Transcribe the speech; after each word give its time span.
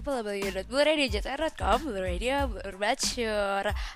www.bluradio.com 0.00 1.78
Blue 1.84 2.00
Radio, 2.00 2.48
Blur 2.48 2.72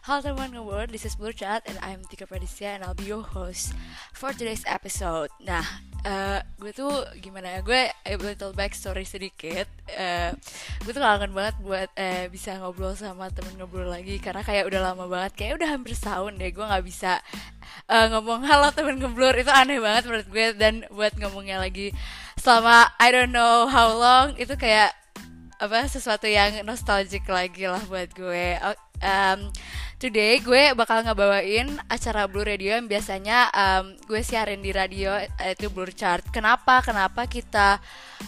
Halo 0.04 0.20
teman 0.20 0.52
ngebur, 0.52 0.84
this 0.92 1.08
is 1.08 1.16
Blue 1.16 1.32
Chat 1.32 1.64
And 1.64 1.80
I'm 1.80 2.04
Tika 2.04 2.29
Pradisya 2.29 2.77
and 2.77 2.84
I'll 2.84 2.92
be 2.92 3.08
your 3.08 3.24
host 3.24 3.72
For 4.12 4.36
today's 4.36 4.68
episode 4.68 5.32
Nah, 5.40 5.64
uh, 6.04 6.45
gue 6.61 6.77
tuh 6.77 6.93
gimana 7.25 7.56
ya 7.56 7.61
Gue 7.64 7.88
a 7.88 8.14
little 8.20 8.52
backstory 8.52 9.09
sedikit 9.09 9.64
uh, 9.96 10.36
Gue 10.84 10.93
tuh 10.93 11.00
kangen 11.00 11.32
banget 11.32 11.56
buat 11.64 11.88
uh, 11.96 12.29
bisa 12.29 12.61
ngobrol 12.61 12.93
sama 12.93 13.32
temen 13.32 13.57
ngobrol 13.57 13.89
lagi 13.89 14.21
Karena 14.21 14.45
kayak 14.45 14.68
udah 14.68 14.93
lama 14.93 15.09
banget 15.09 15.32
Kayak 15.41 15.64
udah 15.64 15.68
hampir 15.73 15.96
setahun 15.96 16.36
deh 16.36 16.52
Gue 16.52 16.68
gak 16.68 16.84
bisa 16.84 17.25
uh, 17.89 18.12
ngomong 18.12 18.45
halo 18.45 18.68
temen 18.77 19.00
ngeblur 19.00 19.41
Itu 19.41 19.48
aneh 19.48 19.80
banget 19.80 20.05
menurut 20.05 20.29
gue 20.29 20.46
Dan 20.52 20.84
buat 20.93 21.16
ngomongnya 21.16 21.64
lagi 21.64 21.96
selama 22.36 22.92
I 23.00 23.09
don't 23.09 23.32
know 23.32 23.73
how 23.73 23.88
long 23.96 24.36
Itu 24.36 24.60
kayak 24.60 25.03
apa 25.64 25.88
sesuatu 25.88 26.28
yang 26.28 26.60
nostalgic 26.68 27.24
lagi 27.24 27.64
lah 27.64 27.80
buat 27.88 28.12
gue. 28.12 28.60
Um, 29.00 29.48
today 29.96 30.36
gue 30.45 30.77
bakal 30.77 31.00
ngebawain 31.00 31.80
acara 31.88 32.28
Blue 32.28 32.45
Radio 32.45 32.77
yang 32.77 32.84
biasanya 32.84 33.48
um, 33.48 33.96
gue 34.05 34.20
siarin 34.20 34.60
di 34.60 34.77
radio 34.77 35.16
itu 35.41 35.72
Blue 35.72 35.88
Chart. 35.88 36.20
Kenapa? 36.28 36.84
Kenapa 36.84 37.24
kita 37.24 37.80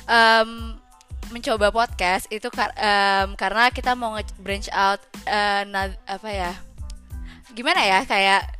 um, 0.08 0.80
mencoba 1.28 1.68
podcast 1.68 2.24
itu 2.32 2.48
kar 2.48 2.72
um, 2.72 3.36
karena 3.36 3.68
kita 3.68 3.92
mau 3.92 4.16
nge-branch 4.16 4.72
out 4.72 5.04
uh, 5.28 5.92
apa 6.08 6.28
ya? 6.32 6.52
Gimana 7.52 7.84
ya 7.84 8.00
kayak 8.08 8.55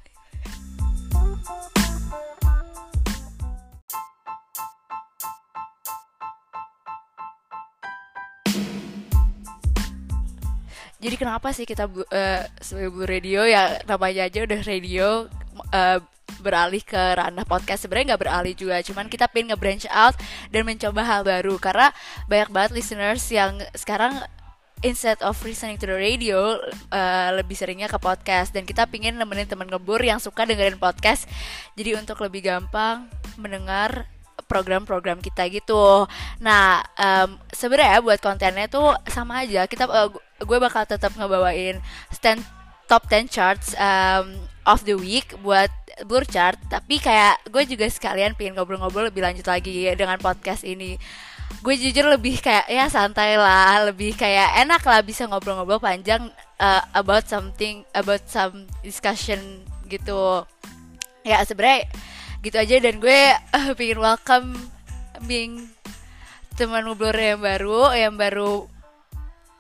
jadi 10.96 11.16
kenapa 11.20 11.52
sih 11.52 11.68
kita 11.68 11.88
uh, 11.88 12.42
sebagai 12.60 13.04
Radio 13.04 13.44
ya 13.44 13.80
namanya 13.84 14.28
aja 14.28 14.38
udah 14.44 14.60
radio 14.64 15.08
uh, 15.72 15.98
beralih 16.40 16.82
ke 16.82 16.98
ranah 16.98 17.46
podcast 17.46 17.86
sebenarnya 17.86 18.14
nggak 18.14 18.22
beralih 18.22 18.54
juga 18.54 18.82
cuman 18.82 19.06
kita 19.06 19.30
pengen 19.30 19.54
nge-branch 19.54 19.86
out 19.88 20.16
dan 20.50 20.62
mencoba 20.66 21.02
hal 21.06 21.22
baru 21.22 21.56
karena 21.56 21.94
banyak 22.26 22.50
banget 22.50 22.70
listeners 22.76 23.24
yang 23.30 23.56
sekarang 23.72 24.20
instead 24.84 25.16
of 25.24 25.38
listening 25.40 25.80
to 25.80 25.88
the 25.88 25.96
radio 25.96 26.60
uh, 26.92 27.30
lebih 27.32 27.56
seringnya 27.56 27.88
ke 27.88 27.96
podcast 27.96 28.52
dan 28.52 28.68
kita 28.68 28.84
pingin 28.90 29.16
nemenin 29.16 29.48
teman 29.48 29.70
ngebur 29.70 30.02
yang 30.04 30.20
suka 30.20 30.44
dengerin 30.44 30.76
podcast 30.76 31.24
jadi 31.78 31.96
untuk 31.96 32.20
lebih 32.20 32.44
gampang 32.44 33.08
mendengar 33.40 34.04
program-program 34.46 35.18
kita 35.18 35.50
gitu. 35.50 36.06
Nah, 36.38 36.78
um, 36.94 37.34
sebenarnya 37.50 37.98
buat 37.98 38.22
kontennya 38.22 38.70
tuh 38.70 38.94
sama 39.10 39.42
aja. 39.42 39.66
Kita 39.66 39.90
uh, 39.90 40.12
gue 40.42 40.58
bakal 40.60 40.84
tetap 40.84 41.16
ngebawain 41.16 41.80
stand 42.12 42.44
top 42.86 43.08
10 43.10 43.30
charts 43.30 43.74
um, 43.76 44.46
of 44.66 44.82
the 44.86 44.94
week 44.94 45.34
buat 45.42 45.70
Blur 46.04 46.26
Chart. 46.28 46.58
Tapi 46.68 47.00
kayak 47.00 47.48
gue 47.48 47.62
juga 47.64 47.86
sekalian 47.88 48.36
pengen 48.36 48.58
ngobrol-ngobrol 48.58 49.08
lebih 49.08 49.24
lanjut 49.24 49.46
lagi 49.46 49.88
dengan 49.96 50.18
podcast 50.20 50.62
ini. 50.66 50.98
Gue 51.62 51.78
jujur 51.78 52.10
lebih 52.10 52.42
kayak 52.42 52.66
ya 52.66 52.90
santai 52.90 53.38
lah 53.38 53.90
lebih 53.90 54.18
kayak 54.18 54.66
enak 54.66 54.82
lah 54.82 55.00
bisa 55.00 55.24
ngobrol-ngobrol 55.30 55.78
panjang 55.78 56.28
uh, 56.58 56.82
about 56.92 57.24
something 57.26 57.86
about 57.94 58.22
some 58.26 58.66
discussion 58.82 59.62
gitu. 59.86 60.44
Ya 61.22 61.42
sebenernya 61.42 61.88
gitu 62.44 62.56
aja 62.60 62.76
dan 62.78 63.02
gue 63.02 63.20
uh, 63.34 63.70
pengen 63.74 63.98
welcome 63.98 64.48
being 65.24 65.66
teman 66.54 66.86
ngobrol 66.86 67.12
yang 67.12 67.42
baru 67.42 67.90
yang 67.96 68.14
baru 68.14 68.68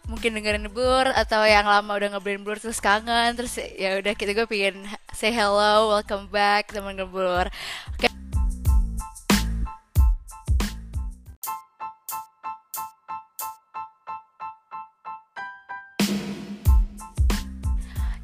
mungkin 0.06 0.38
dengerin 0.38 0.70
blur 0.70 1.10
atau 1.10 1.42
yang 1.42 1.66
lama 1.66 1.98
udah 1.98 2.14
ngebrain 2.14 2.42
blur 2.42 2.62
terus 2.62 2.78
kangen 2.78 3.34
terus 3.34 3.58
ya 3.58 3.98
udah 3.98 4.14
kita 4.14 4.38
gue 4.38 4.46
pengen 4.46 4.86
say 5.10 5.34
hello 5.34 5.90
welcome 5.90 6.30
back 6.30 6.70
teman 6.70 6.94
ngeblur. 6.94 7.50
Oke. 7.94 8.06
Okay. 8.06 8.26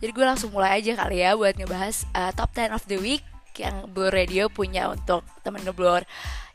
jadi 0.02 0.10
gue 0.18 0.26
langsung 0.26 0.50
mulai 0.50 0.82
aja 0.82 0.98
kali 0.98 1.22
ya 1.22 1.38
buat 1.38 1.54
ngebahas 1.54 2.02
uh, 2.10 2.34
top 2.34 2.50
10 2.58 2.74
of 2.74 2.82
the 2.90 2.98
week 2.98 3.22
yang 3.54 3.86
Blur 3.94 4.10
Radio 4.10 4.50
punya 4.50 4.90
untuk 4.90 5.22
temen 5.46 5.62
ngeblur. 5.62 6.02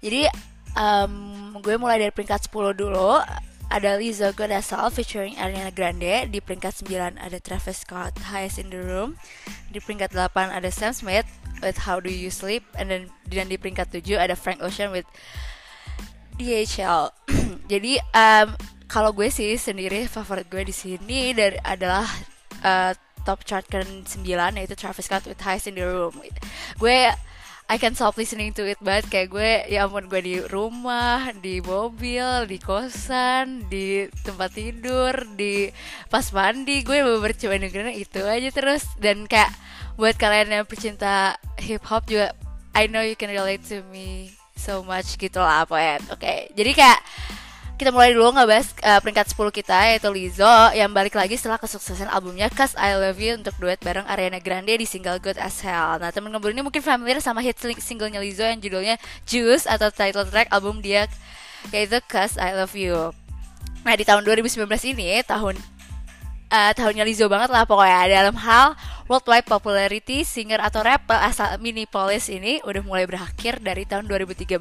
Jadi 0.04 0.28
um, 0.76 1.56
gue 1.64 1.80
mulai 1.80 1.96
dari 1.96 2.12
peringkat 2.12 2.52
10 2.52 2.76
dulu 2.76 3.24
ada 3.68 4.00
Lizzo 4.00 4.32
Good 4.32 4.52
All 4.52 4.92
featuring 4.92 5.36
Ariana 5.36 5.74
Grande 5.74 6.28
di 6.32 6.40
peringkat 6.40 6.88
9 6.88 7.20
ada 7.20 7.38
Travis 7.44 7.84
Scott 7.84 8.16
Highest 8.32 8.64
in 8.64 8.72
the 8.72 8.80
Room 8.80 9.20
di 9.72 9.84
peringkat 9.84 10.16
8 10.16 10.32
ada 10.56 10.70
Sam 10.72 10.96
Smith 10.96 11.28
with 11.60 11.84
How 11.84 12.00
Do 12.00 12.08
You 12.08 12.32
Sleep 12.32 12.64
and 12.80 12.88
then 12.88 13.04
dan 13.28 13.52
di 13.52 13.60
peringkat 13.60 13.92
7 13.92 14.04
ada 14.16 14.40
Frank 14.40 14.64
Ocean 14.64 14.96
with 14.96 15.08
DHL 16.40 17.12
jadi 17.72 18.00
um, 18.16 18.56
kalau 18.88 19.12
gue 19.12 19.28
sih 19.28 19.60
sendiri 19.60 20.08
favorit 20.08 20.48
gue 20.48 20.64
di 20.64 20.72
sini 20.72 21.36
dari 21.36 21.60
adalah 21.60 22.08
uh, 22.64 22.96
top 23.28 23.44
chart 23.44 23.68
ke 23.68 23.84
9 23.84 24.24
yaitu 24.56 24.76
Travis 24.80 25.12
Scott 25.12 25.28
with 25.28 25.44
Highest 25.44 25.68
in 25.68 25.76
the 25.76 25.84
Room. 25.84 26.16
Gue 26.80 27.12
I 27.68 27.76
can 27.76 28.00
stop 28.00 28.16
listening 28.16 28.56
to 28.56 28.64
it 28.64 28.80
banget 28.80 29.12
kayak 29.12 29.28
gue 29.28 29.52
ya 29.68 29.92
ampun 29.92 30.08
gue 30.08 30.24
di 30.24 30.40
rumah 30.40 31.36
di 31.36 31.60
mobil 31.60 32.48
di 32.48 32.64
kosan 32.64 33.68
di 33.68 34.08
tempat 34.24 34.56
tidur 34.56 35.12
di 35.36 35.68
pas 36.08 36.24
mandi 36.32 36.80
gue 36.80 37.04
bener 37.04 37.36
cuma 37.36 37.60
dengerin 37.60 37.92
itu 37.92 38.24
aja 38.24 38.50
terus 38.56 38.88
dan 39.04 39.28
kayak 39.28 39.52
buat 40.00 40.16
kalian 40.16 40.64
yang 40.64 40.64
pecinta 40.64 41.36
hip 41.60 41.84
hop 41.84 42.08
juga 42.08 42.32
I 42.72 42.88
know 42.88 43.04
you 43.04 43.20
can 43.20 43.36
relate 43.36 43.68
to 43.68 43.84
me 43.92 44.32
so 44.56 44.80
much 44.80 45.20
gitu 45.20 45.44
lah 45.44 45.68
ya 45.68 46.00
oke 46.08 46.24
okay. 46.24 46.48
jadi 46.56 46.72
kayak 46.72 47.00
kita 47.78 47.94
mulai 47.94 48.10
dulu 48.10 48.34
ngebahas 48.34 48.74
uh, 48.82 48.98
peringkat 49.06 49.38
10 49.38 49.54
kita 49.54 49.78
yaitu 49.94 50.10
Lizzo 50.10 50.50
yang 50.74 50.90
balik 50.90 51.14
lagi 51.14 51.38
setelah 51.38 51.62
kesuksesan 51.62 52.10
albumnya 52.10 52.50
Cause 52.50 52.74
I 52.74 52.98
Love 52.98 53.22
You 53.22 53.38
untuk 53.38 53.54
duet 53.62 53.78
bareng 53.86 54.10
Ariana 54.10 54.42
Grande 54.42 54.74
di 54.74 54.90
single 54.90 55.22
Good 55.22 55.38
As 55.38 55.62
Hell. 55.62 56.02
Nah 56.02 56.10
temen 56.10 56.34
ngebur 56.34 56.58
ini 56.58 56.66
mungkin 56.66 56.82
familiar 56.82 57.22
sama 57.22 57.46
hit 57.46 57.62
singlenya 57.62 58.18
Lizzo 58.18 58.50
yang 58.50 58.58
judulnya 58.58 58.98
Juice 59.30 59.70
atau 59.70 59.94
title 59.94 60.26
track 60.26 60.50
album 60.50 60.82
dia 60.82 61.06
yaitu 61.70 62.02
Cause 62.10 62.42
I 62.42 62.58
Love 62.58 62.74
You. 62.74 63.14
Nah 63.86 63.94
di 63.94 64.02
tahun 64.02 64.26
2019 64.26 64.66
ini 64.98 65.22
tahun 65.22 65.77
uh, 66.52 66.72
tahunnya 66.76 67.04
Lizzo 67.04 67.28
banget 67.28 67.52
lah 67.52 67.68
pokoknya. 67.68 68.08
Dalam 68.08 68.36
hal 68.40 68.76
worldwide 69.08 69.48
popularity 69.48 70.28
singer 70.28 70.60
atau 70.60 70.84
rapper 70.84 71.16
asal 71.16 71.56
Minneapolis 71.64 72.28
ini 72.28 72.60
udah 72.68 72.84
mulai 72.84 73.08
berakhir 73.08 73.64
dari 73.64 73.88
tahun 73.88 74.08
2013 74.12 74.60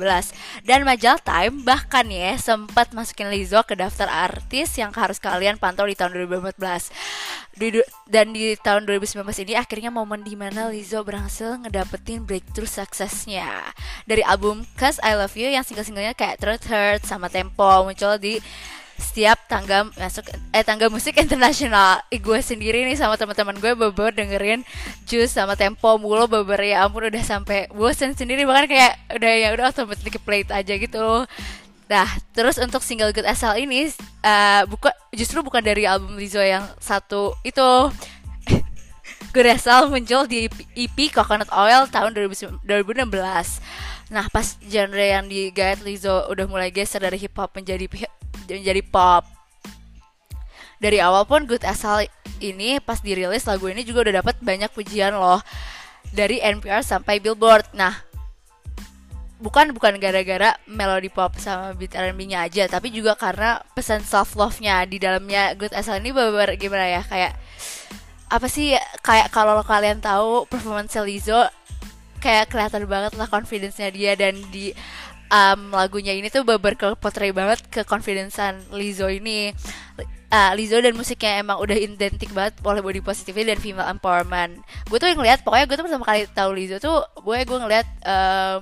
dan 0.63 0.87
majalah 0.87 1.19
Time 1.19 1.67
bahkan 1.67 2.07
ya 2.07 2.39
sempat 2.39 2.95
masukin 2.95 3.27
Lizzo 3.31 3.59
ke 3.67 3.75
daftar 3.75 4.07
artis 4.07 4.79
yang 4.79 4.95
harus 4.95 5.19
kalian 5.19 5.59
pantau 5.59 5.87
di 5.91 5.99
tahun 5.99 6.15
2014 6.31 6.63
di, 7.59 7.81
dan 8.07 8.31
di 8.31 8.55
tahun 8.55 8.87
2019 8.87 9.27
ini 9.49 9.55
akhirnya 9.59 9.91
momen 9.91 10.23
di 10.23 10.39
mana 10.39 10.71
Lizzo 10.71 11.03
berhasil 11.03 11.59
ngedapetin 11.67 12.23
breakthrough 12.23 12.71
suksesnya. 12.71 13.75
Dari 14.07 14.23
album 14.23 14.63
Cause 14.79 15.03
I 15.03 15.19
Love 15.19 15.35
You 15.35 15.51
yang 15.51 15.67
single-singlenya 15.67 16.15
kayak 16.15 16.39
Truth 16.39 16.69
Hurt 16.71 17.03
sama 17.03 17.27
Tempo 17.33 17.83
muncul 17.83 18.15
di 18.21 18.39
setiap 18.97 19.39
tangga 19.49 19.89
masuk 19.97 20.29
eh 20.53 20.65
tangga 20.65 20.89
musik 20.89 21.17
internasional. 21.21 22.01
Gue 22.11 22.41
sendiri 22.41 22.85
nih 22.85 22.97
sama 22.97 23.21
teman-teman 23.21 23.57
gue 23.61 23.73
beber 23.77 24.13
dengerin 24.13 24.67
Juice 25.05 25.37
sama 25.37 25.55
Tempo 25.55 26.01
mulu 26.01 26.27
beber 26.29 26.61
ya 26.61 26.85
ampun 26.89 27.09
udah 27.09 27.25
sampai 27.25 27.69
bosen 27.73 28.17
sendiri. 28.17 28.43
Bahkan 28.49 28.67
kayak 28.69 28.93
udah 29.17 29.33
ya 29.37 29.49
udah 29.53 29.65
automatic 29.73 30.21
plate 30.25 30.51
aja 30.53 30.75
gitu 30.77 31.29
Nah, 31.87 32.07
terus 32.35 32.59
untuk 32.59 32.83
single 32.83 33.15
Good 33.15 33.27
Asal 33.31 33.63
ini 33.63 33.87
uh, 34.27 34.67
buka 34.67 34.91
justru 35.15 35.39
bukan 35.39 35.63
dari 35.63 35.87
album 35.87 36.19
Lizzo 36.19 36.43
yang 36.43 36.67
satu 36.83 37.39
itu. 37.47 37.91
Good 39.35 39.47
Asal 39.55 39.87
muncul 39.87 40.27
di 40.27 40.51
EP 40.75 40.99
Coconut 41.15 41.47
Oil 41.55 41.87
tahun 41.87 42.11
2016. 42.11 42.67
Nah, 44.11 44.27
pas 44.31 44.47
genre 44.67 45.07
yang 45.07 45.31
digait 45.31 45.79
Lizzo 45.87 46.27
udah 46.27 46.47
mulai 46.51 46.75
geser 46.75 46.99
dari 46.99 47.23
hip 47.23 47.39
hop 47.39 47.55
menjadi 47.55 47.87
menjadi 48.49 48.83
pop 48.87 49.27
dari 50.77 51.01
awal 51.01 51.25
pun 51.25 51.49
Good 51.49 51.65
Asal 51.65 52.07
ini 52.39 52.79
pas 52.85 53.01
dirilis 53.01 53.49
lagu 53.49 53.65
ini 53.73 53.81
juga 53.81 54.09
udah 54.09 54.21
dapat 54.21 54.37
banyak 54.45 54.69
pujian 54.77 55.17
loh 55.17 55.41
dari 56.13 56.39
NPR 56.41 56.85
sampai 56.85 57.17
Billboard. 57.19 57.73
Nah, 57.73 57.97
bukan 59.41 59.73
bukan 59.73 59.97
gara-gara 59.97 60.57
melodi 60.69 61.09
pop 61.09 61.37
sama 61.41 61.73
beat 61.73 61.97
R&B-nya 61.97 62.45
aja, 62.45 62.69
tapi 62.69 62.93
juga 62.93 63.17
karena 63.17 63.61
pesan 63.73 64.05
self 64.05 64.37
love-nya 64.37 64.85
di 64.85 65.01
dalamnya 65.01 65.57
Good 65.57 65.73
Asal 65.73 66.05
ini 66.05 66.13
bener 66.13 66.57
gimana 66.61 66.87
ya 66.89 67.03
kayak 67.05 67.33
apa 68.27 68.47
sih 68.51 68.75
kayak 69.07 69.31
kalau 69.31 69.63
kalian 69.63 70.03
tahu 70.03 70.51
performance 70.51 70.99
Lizzo 70.99 71.47
kayak 72.19 72.51
kelihatan 72.51 72.91
banget 72.91 73.15
lah 73.15 73.31
confidence-nya 73.31 73.89
dia 73.95 74.13
dan 74.19 74.35
di 74.51 74.75
um, 75.31 75.75
lagunya 75.75 76.15
ini 76.15 76.31
tuh 76.31 76.43
berportray 76.47 77.31
banget 77.31 77.63
ke 77.71 77.83
confidencean 77.83 78.59
Lizzo 78.75 79.11
ini. 79.11 79.53
Uh, 80.27 80.53
Lizzo 80.59 80.83
dan 80.83 80.99
musiknya 80.99 81.39
emang 81.39 81.63
udah 81.63 81.79
identik 81.79 82.35
banget 82.35 82.59
oleh 82.67 82.83
body 82.83 82.99
positivity 82.99 83.47
dan 83.47 83.61
female 83.63 83.87
empowerment. 83.87 84.59
Gue 84.91 84.99
tuh 84.99 85.07
yang 85.07 85.19
ngeliat 85.23 85.47
pokoknya 85.47 85.67
gue 85.71 85.77
tuh 85.79 85.85
pertama 85.87 86.05
kali 86.07 86.27
tahu 86.35 86.51
Lizzo 86.55 86.77
tuh 86.83 86.99
gue 87.23 87.37
gue 87.47 87.59
ngeliat 87.63 87.87
um, 88.03 88.61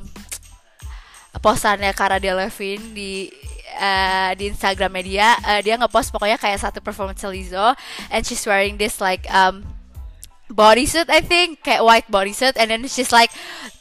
posannya 1.40 1.90
Cara 1.96 2.20
Delevingne 2.20 2.94
di 2.94 3.26
uh, 3.80 4.30
di 4.38 4.50
Instagram 4.52 4.92
media 4.92 5.34
uh, 5.42 5.60
dia 5.64 5.74
ngepost 5.74 6.14
pokoknya 6.14 6.38
kayak 6.38 6.62
satu 6.62 6.78
performance 6.78 7.24
Lizzo 7.26 7.74
and 8.12 8.22
she's 8.22 8.44
wearing 8.46 8.78
this 8.78 9.02
like 9.02 9.26
um 9.32 9.66
bodysuit 10.52 11.10
I 11.10 11.24
think 11.24 11.64
kayak 11.64 11.82
white 11.82 12.08
bodysuit 12.12 12.54
and 12.60 12.70
then 12.70 12.86
she's 12.86 13.10
like 13.10 13.32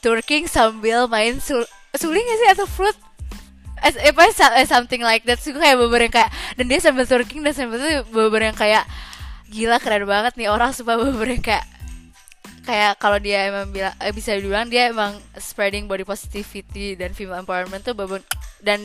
twerking 0.02 0.50
sambil 0.50 1.06
main 1.06 1.38
sul 1.38 1.62
suling 1.98 2.24
sih? 2.24 2.48
Atau 2.52 2.66
fruit? 2.66 2.96
As, 3.84 4.00
apa 4.00 4.32
something 4.64 5.04
like 5.04 5.28
that 5.28 5.44
sih 5.44 5.52
kayak 5.52 5.76
beberapa 5.76 6.08
yang 6.08 6.14
kayak 6.14 6.30
dan 6.56 6.64
dia 6.72 6.80
sambil 6.80 7.04
twerking 7.04 7.44
dan 7.44 7.52
sambil 7.52 7.76
itu 7.76 8.06
beberapa 8.08 8.48
yang 8.48 8.56
kayak 8.56 8.88
gila 9.52 9.76
keren 9.76 10.08
banget 10.08 10.32
nih 10.40 10.48
orang 10.48 10.72
supaya 10.72 10.96
beberapa 11.04 11.36
yang 11.36 11.44
kayak 11.44 11.64
kayak 12.64 12.96
kalau 12.96 13.20
dia 13.20 13.52
emang 13.52 13.68
bilang 13.68 13.92
eh, 14.00 14.10
bisa 14.10 14.32
dibilang 14.32 14.72
dia 14.72 14.88
emang 14.88 15.20
spreading 15.36 15.84
body 15.84 16.02
positivity 16.02 16.96
dan 16.96 17.12
female 17.12 17.44
empowerment 17.44 17.84
tuh 17.84 17.92
beber 17.92 18.24
dan 18.64 18.80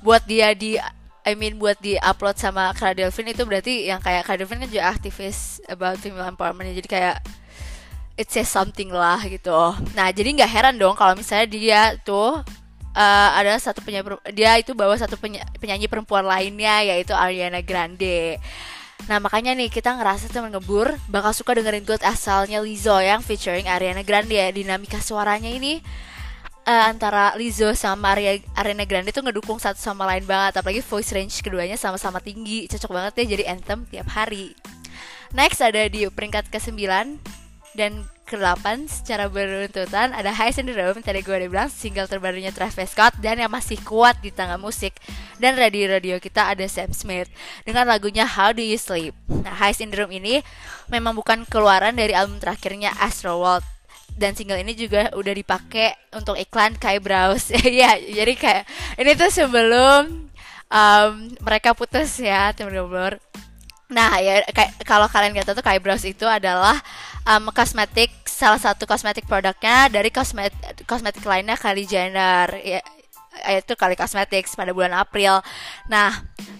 buat 0.00 0.22
dia 0.30 0.54
di 0.54 0.78
I 1.26 1.36
mean 1.36 1.60
buat 1.60 1.76
di 1.82 2.00
upload 2.00 2.38
sama 2.40 2.72
Kara 2.72 2.96
Delvin 2.96 3.28
itu 3.28 3.42
berarti 3.44 3.90
yang 3.90 4.00
kayak 4.00 4.24
Kara 4.24 4.40
Delvin 4.40 4.62
kan 4.62 4.70
juga 4.70 4.88
aktivis 4.88 5.60
about 5.66 5.98
female 5.98 6.24
empowerment 6.30 6.70
jadi 6.72 6.88
kayak 6.88 7.16
it 8.20 8.28
says 8.28 8.52
something 8.52 8.92
lah 8.92 9.16
gitu. 9.24 9.72
Nah 9.96 10.12
jadi 10.12 10.36
nggak 10.36 10.50
heran 10.52 10.76
dong 10.76 10.92
kalau 10.92 11.16
misalnya 11.16 11.48
dia 11.48 11.80
tuh 12.04 12.44
uh, 12.92 13.28
ada 13.32 13.56
satu 13.56 13.80
penyanyi 13.80 14.12
dia 14.36 14.60
itu 14.60 14.76
bawa 14.76 14.92
satu 15.00 15.16
penyanyi 15.56 15.88
perempuan 15.88 16.28
lainnya 16.28 16.84
yaitu 16.84 17.16
Ariana 17.16 17.64
Grande. 17.64 18.36
Nah 19.08 19.16
makanya 19.16 19.56
nih 19.56 19.72
kita 19.72 19.96
ngerasa 19.96 20.28
temen 20.28 20.52
ngebur 20.52 20.92
bakal 21.08 21.32
suka 21.32 21.56
dengerin 21.56 21.88
God 21.88 22.04
asalnya 22.04 22.60
Lizzo 22.60 23.00
yang 23.00 23.24
featuring 23.24 23.64
Ariana 23.64 24.04
Grande 24.04 24.36
ya. 24.36 24.52
Dinamika 24.52 25.00
suaranya 25.00 25.48
ini 25.48 25.80
uh, 26.68 26.84
antara 26.92 27.32
Lizzo 27.40 27.72
sama 27.72 28.12
Maria 28.12 28.36
Arena 28.52 28.84
Grande 28.84 29.16
tuh 29.16 29.24
ngedukung 29.24 29.56
satu 29.56 29.80
sama 29.80 30.04
lain 30.04 30.28
banget. 30.28 30.60
Apalagi 30.60 30.84
voice 30.84 31.10
range 31.16 31.40
keduanya 31.40 31.80
sama-sama 31.80 32.20
tinggi 32.20 32.68
cocok 32.68 32.90
banget 32.92 33.12
ya 33.24 33.24
jadi 33.40 33.44
anthem 33.56 33.88
tiap 33.88 34.12
hari. 34.12 34.52
Next 35.30 35.62
ada 35.62 35.86
di 35.86 36.10
peringkat 36.10 36.50
ke-9 36.50 36.82
dan 37.74 38.04
ke-8 38.30 38.86
secara 38.86 39.26
beruntutan 39.26 40.14
ada 40.14 40.30
High 40.30 40.54
Syndrome 40.54 41.02
tadi 41.02 41.18
gue 41.18 41.34
udah 41.34 41.50
bilang 41.50 41.66
single 41.66 42.06
terbarunya 42.06 42.54
Travis 42.54 42.94
Scott 42.94 43.18
dan 43.18 43.42
yang 43.42 43.50
masih 43.50 43.82
kuat 43.82 44.22
di 44.22 44.30
tengah 44.30 44.54
musik. 44.54 44.94
Dan 45.42 45.58
radio-radio 45.58 46.22
kita 46.22 46.46
ada 46.46 46.62
Sam 46.70 46.94
Smith 46.94 47.26
dengan 47.66 47.90
lagunya 47.90 48.22
How 48.22 48.54
Do 48.54 48.62
You 48.62 48.78
Sleep. 48.78 49.10
Nah 49.26 49.50
High 49.58 49.74
Syndrome 49.74 50.14
ini 50.14 50.46
memang 50.86 51.18
bukan 51.18 51.42
keluaran 51.50 51.98
dari 51.98 52.14
album 52.14 52.38
terakhirnya 52.38 52.94
Astro 53.02 53.42
World. 53.42 53.66
Dan 54.14 54.38
single 54.38 54.62
ini 54.62 54.78
juga 54.78 55.10
udah 55.16 55.34
dipakai 55.34 55.98
untuk 56.14 56.38
iklan 56.38 56.78
Kai 56.78 57.02
Browse 57.02 57.54
ya 57.82 57.94
jadi 57.98 58.34
kayak 58.36 58.62
ini 58.98 59.16
tuh 59.16 59.30
sebelum 59.32 60.30
um, 60.70 61.12
mereka 61.42 61.74
putus 61.74 62.14
ya 62.22 62.54
teman-teman. 62.54 63.18
Nah 63.90 64.22
ya 64.22 64.46
kayak 64.54 64.86
kalau 64.86 65.10
kalian 65.10 65.34
nggak 65.34 65.50
tahu 65.50 65.58
tuh 65.58 65.66
Kai 65.66 65.82
Browse 65.82 66.14
itu 66.14 66.26
adalah 66.28 66.78
um, 67.26 67.50
kosmetik 67.50 68.12
salah 68.24 68.60
satu 68.60 68.88
kosmetik 68.88 69.26
produknya 69.28 69.90
dari 69.92 70.08
kosmetik 70.08 70.84
kosmetik 70.88 71.24
lainnya 71.24 71.58
Kylie 71.58 71.88
Jenner 71.88 72.48
ya 72.60 72.80
itu 73.48 73.72
kali 73.78 73.94
Cosmetics 73.94 74.58
pada 74.58 74.74
bulan 74.74 74.92
April. 74.92 75.40
Nah, 75.86 76.12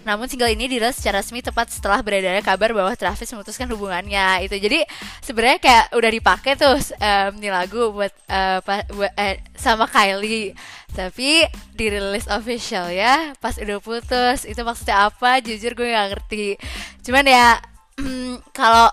namun 0.07 0.25
single 0.25 0.49
ini 0.49 0.71
dirilis 0.71 0.97
secara 0.97 1.19
resmi 1.21 1.43
tepat 1.43 1.69
setelah 1.69 1.99
beredarnya 2.01 2.41
kabar 2.41 2.71
bahwa 2.73 2.89
Travis 2.95 3.29
memutuskan 3.35 3.69
hubungannya. 3.69 4.47
Itu 4.47 4.55
jadi 4.57 4.87
sebenarnya 5.21 5.59
kayak 5.61 5.85
udah 5.93 6.11
dipakai 6.11 6.51
tuh 6.57 6.79
um, 6.79 7.31
nih 7.37 7.51
lagu 7.51 7.91
buat, 7.93 8.13
uh, 8.31 8.59
pa, 8.63 8.87
buat 8.89 9.11
uh, 9.13 9.35
sama 9.53 9.85
Kylie. 9.85 10.55
Tapi 10.91 11.45
dirilis 11.75 12.27
official 12.27 12.91
ya 12.91 13.35
pas 13.37 13.55
udah 13.59 13.77
putus. 13.83 14.47
Itu 14.47 14.63
maksudnya 14.65 15.11
apa? 15.11 15.43
Jujur 15.43 15.75
gue 15.75 15.91
nggak 15.91 16.07
ngerti. 16.17 16.55
Cuman 17.05 17.25
ya 17.27 17.59
kalau 18.57 18.89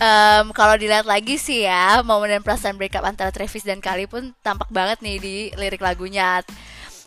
um, 0.00 0.50
kalau 0.56 0.74
dilihat 0.80 1.04
lagi 1.04 1.36
sih 1.36 1.68
ya 1.68 2.00
momen 2.02 2.32
dan 2.32 2.42
perasaan 2.42 2.80
breakup 2.80 3.04
antara 3.04 3.30
Travis 3.30 3.62
dan 3.62 3.78
Kali 3.78 4.08
pun 4.08 4.32
tampak 4.40 4.72
banget 4.72 4.98
nih 5.04 5.16
di 5.20 5.36
lirik 5.54 5.84
lagunya. 5.84 6.42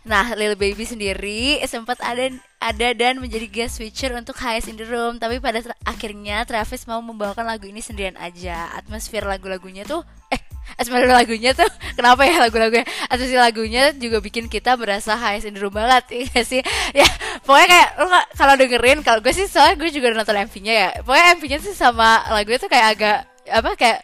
Nah, 0.04 0.36
Lil 0.36 0.60
Baby 0.60 0.84
sendiri 0.84 1.64
sempat 1.64 1.96
ada 2.04 2.28
ada 2.60 2.88
dan 2.92 3.24
menjadi 3.24 3.48
guest 3.48 3.80
feature 3.80 4.12
untuk 4.20 4.36
Highest 4.36 4.68
in 4.68 4.76
the 4.76 4.84
Room, 4.84 5.16
tapi 5.16 5.40
pada 5.40 5.64
akhirnya 5.88 6.44
Travis 6.44 6.84
mau 6.84 7.00
membawakan 7.00 7.48
lagu 7.48 7.72
ini 7.72 7.80
sendirian 7.80 8.20
aja. 8.20 8.68
Atmosfer 8.76 9.24
lagu-lagunya 9.24 9.88
tuh 9.88 10.04
eh 10.28 10.44
atmosfer 10.76 11.08
lagunya 11.08 11.52
tuh 11.56 11.68
kenapa 12.00 12.28
ya 12.28 12.36
lagu-lagunya 12.40 12.88
atmosfer 13.08 13.40
lagunya 13.40 13.96
juga 13.96 14.20
bikin 14.20 14.52
kita 14.52 14.76
berasa 14.76 15.16
Highest 15.16 15.48
in 15.48 15.56
the 15.56 15.64
Room 15.64 15.72
banget 15.72 16.04
ya 16.36 16.44
sih. 16.44 16.60
Ya, 16.92 17.08
pokoknya 17.44 17.68
kayak 17.68 17.90
lo 18.00 18.08
kalau 18.36 18.54
dengerin 18.56 19.00
kalau 19.04 19.20
gue 19.20 19.34
sih 19.36 19.48
soalnya 19.48 19.76
gue 19.80 19.90
juga 19.92 20.12
udah 20.12 20.20
nonton 20.24 20.44
MV-nya 20.48 20.74
ya. 20.74 20.90
Pokoknya 21.04 21.26
MV-nya 21.40 21.60
sih 21.60 21.76
sama 21.76 22.24
lagunya 22.32 22.60
tuh 22.60 22.72
kayak 22.72 22.88
agak 22.98 23.18
apa 23.44 23.70
kayak 23.76 24.00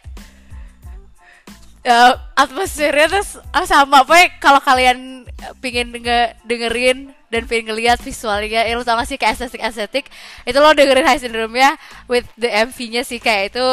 uh, 1.88 2.14
atmosfernya 2.36 3.06
tuh 3.08 3.24
sama 3.64 4.04
pokoknya 4.04 4.28
kalau 4.40 4.60
kalian 4.60 5.24
pingin 5.64 5.92
denger, 5.92 6.36
dengerin 6.44 7.16
dan 7.30 7.46
pengen 7.46 7.72
ngeliat 7.72 8.02
visualnya 8.02 8.66
ya 8.66 8.74
lo 8.74 8.82
tau 8.82 8.98
gak 8.98 9.08
sih 9.08 9.16
kayak 9.16 9.38
estetik 9.38 9.62
estetik 9.62 10.04
itu 10.44 10.58
lo 10.58 10.74
dengerin 10.74 11.06
High 11.06 11.22
Syndrome 11.22 11.56
ya 11.56 11.78
with 12.10 12.26
the 12.36 12.50
MV 12.50 12.76
nya 12.90 13.02
sih 13.06 13.22
kayak 13.22 13.54
itu 13.54 13.66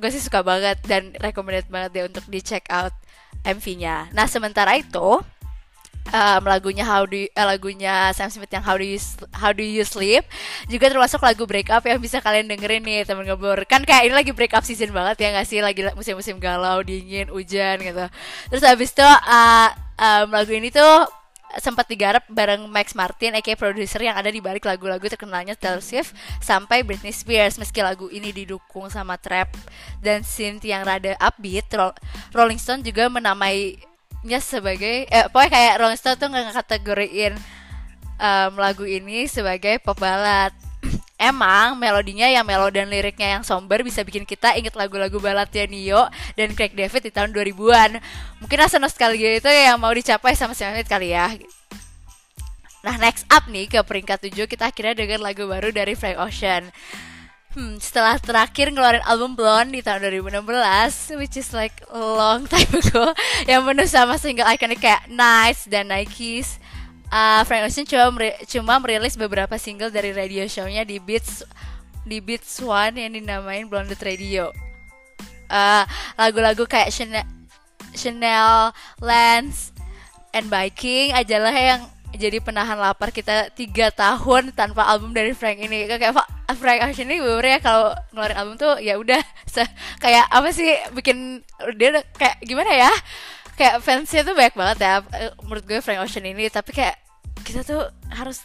gue 0.00 0.10
sih 0.10 0.22
suka 0.24 0.42
banget 0.42 0.80
dan 0.88 1.14
recommended 1.20 1.68
banget 1.70 1.90
deh 1.94 2.04
untuk 2.08 2.24
di 2.26 2.40
check 2.42 2.66
out 2.72 2.96
MV 3.44 3.66
nya 3.78 4.08
nah 4.16 4.26
sementara 4.26 4.74
itu 4.74 5.20
um, 6.10 6.42
lagunya 6.48 6.82
How 6.82 7.06
Do 7.06 7.14
you, 7.14 7.30
uh, 7.38 7.46
lagunya 7.46 8.10
Sam 8.16 8.32
Smith 8.32 8.50
yang 8.50 8.64
How 8.64 8.74
Do 8.74 8.86
You 8.86 8.98
How 9.30 9.54
Do 9.54 9.62
You 9.62 9.86
Sleep 9.86 10.26
juga 10.66 10.90
termasuk 10.90 11.22
lagu 11.22 11.46
break 11.46 11.70
up 11.70 11.86
yang 11.86 12.02
bisa 12.02 12.18
kalian 12.18 12.50
dengerin 12.50 12.82
nih 12.82 13.06
temen 13.06 13.28
ngebor. 13.28 13.62
Kan 13.70 13.86
kayak 13.86 14.10
ini 14.10 14.14
lagi 14.14 14.32
break 14.34 14.56
up 14.56 14.66
season 14.66 14.90
banget 14.90 15.22
ya 15.22 15.28
nggak 15.38 15.46
sih? 15.46 15.62
Lagi 15.62 15.86
musim-musim 15.94 16.42
galau 16.42 16.82
dingin 16.82 17.30
hujan 17.30 17.78
gitu. 17.78 18.06
Terus 18.50 18.62
habis 18.66 18.90
itu 18.90 19.06
uh, 19.06 19.68
um, 20.00 20.26
lagu 20.34 20.50
ini 20.50 20.72
tuh 20.72 21.06
sempat 21.60 21.84
digarap 21.84 22.24
bareng 22.32 22.64
Max 22.64 22.96
Martin, 22.96 23.36
aka 23.36 23.52
produser 23.52 24.00
yang 24.00 24.16
ada 24.16 24.32
di 24.32 24.40
balik 24.40 24.64
lagu-lagu 24.64 25.04
terkenalnya 25.04 25.52
Taylor 25.52 25.84
Swift 25.84 26.16
sampai 26.40 26.80
Britney 26.80 27.12
Spears. 27.12 27.60
Meski 27.60 27.84
lagu 27.84 28.08
ini 28.08 28.32
didukung 28.32 28.88
sama 28.88 29.20
trap 29.20 29.52
dan 30.00 30.24
synth 30.24 30.64
yang 30.64 30.80
rada 30.80 31.12
upbeat, 31.20 31.68
Rolling 32.32 32.56
Stone 32.56 32.80
juga 32.80 33.12
menamainya 34.22 34.38
sebagai, 34.38 34.96
eh, 35.10 35.26
pokoknya 35.34 35.50
kayak 35.50 35.74
Rolling 35.82 35.98
Stone 35.98 36.18
tuh 36.18 36.30
kategoriin 36.30 37.34
um, 38.22 38.52
lagu 38.54 38.86
ini 38.86 39.26
sebagai 39.26 39.82
pop 39.82 39.98
ballad 39.98 40.54
emang 41.18 41.74
melodinya 41.74 42.30
yang 42.30 42.46
melo 42.46 42.70
dan 42.70 42.86
liriknya 42.86 43.38
yang 43.38 43.42
somber 43.42 43.82
bisa 43.82 44.06
bikin 44.06 44.22
kita 44.22 44.54
inget 44.54 44.78
lagu-lagu 44.78 45.18
baladnya 45.18 45.66
Nio 45.66 46.06
dan 46.38 46.54
Craig 46.54 46.74
David 46.74 47.02
di 47.02 47.10
tahun 47.10 47.34
2000-an. 47.34 47.98
Mungkin 48.42 48.58
rasa 48.62 48.78
nostalgia 48.78 49.42
itu 49.42 49.50
yang 49.50 49.78
mau 49.82 49.90
dicapai 49.90 50.38
sama 50.38 50.54
Sam 50.54 50.74
Smith 50.74 50.86
kali 50.86 51.14
ya. 51.14 51.34
Nah, 52.82 52.98
next 52.98 53.26
up 53.30 53.46
nih 53.46 53.70
ke 53.70 53.78
peringkat 53.82 54.30
7 54.30 54.50
kita 54.50 54.70
akhirnya 54.70 54.98
dengan 54.98 55.22
lagu 55.22 55.46
baru 55.46 55.70
dari 55.70 55.94
Frank 55.94 56.18
Ocean. 56.18 56.70
Hmm, 57.52 57.76
setelah 57.76 58.16
terakhir 58.16 58.72
ngeluarin 58.72 59.04
album 59.04 59.36
Blonde 59.36 59.76
di 59.76 59.84
tahun 59.84 60.08
2016 60.08 61.20
Which 61.20 61.36
is 61.36 61.52
like 61.52 61.84
long 61.92 62.48
time 62.52 62.72
ago 62.72 63.12
Yang 63.44 63.62
penuh 63.68 63.88
sama 63.92 64.14
single 64.16 64.48
ikonik 64.48 64.80
kayak 64.80 65.04
Nice 65.12 65.68
dan 65.68 65.92
Nikes 65.92 66.62
uh, 67.12 67.44
Frank 67.44 67.68
Ocean 67.68 67.84
cuma 67.84 68.08
cuma 68.48 68.74
merilis 68.80 69.14
beberapa 69.20 69.60
single 69.60 69.92
dari 69.92 70.16
radio 70.16 70.48
show-nya 70.48 70.88
di 70.88 70.96
Beats 70.96 71.44
di 72.08 72.18
Beats 72.18 72.58
One 72.64 72.98
yang 72.98 73.14
dinamain 73.14 73.68
Blonde 73.68 73.94
Radio. 74.00 74.50
Uh, 75.52 75.84
lagu-lagu 76.16 76.64
kayak 76.64 76.90
Chanel, 76.90 77.28
Chanel, 77.92 78.72
Lance, 78.98 79.70
and 80.32 80.48
Biking 80.48 81.12
ajalah 81.12 81.52
yang 81.52 81.80
jadi 82.16 82.38
penahan 82.44 82.76
lapar 82.76 83.08
kita 83.10 83.48
tiga 83.56 83.88
tahun 83.88 84.52
tanpa 84.52 84.84
album 84.84 85.16
dari 85.16 85.32
Frank 85.32 85.58
ini. 85.60 85.88
Kayak 85.88 86.24
Frank 86.56 86.80
Ocean 86.84 87.08
ini 87.08 87.20
bener 87.20 87.56
ya 87.56 87.58
kalau 87.64 87.96
ngeluarin 88.12 88.38
album 88.38 88.54
tuh 88.60 88.76
ya 88.78 89.00
udah. 89.00 89.22
Kayak 90.00 90.28
apa 90.28 90.48
sih 90.52 90.68
bikin 90.92 91.40
dia 91.80 92.04
kayak 92.16 92.40
gimana 92.44 92.72
ya? 92.72 92.92
Kayak 93.56 93.84
fansnya 93.84 94.24
tuh 94.24 94.32
banyak 94.32 94.56
banget 94.56 94.78
ya 94.80 94.94
menurut 95.44 95.64
gue 95.64 95.78
Frank 95.80 96.04
Ocean 96.04 96.24
ini. 96.28 96.48
Tapi 96.52 96.70
kayak 96.72 96.96
kita 97.42 97.64
tuh 97.64 97.88
harus 98.12 98.44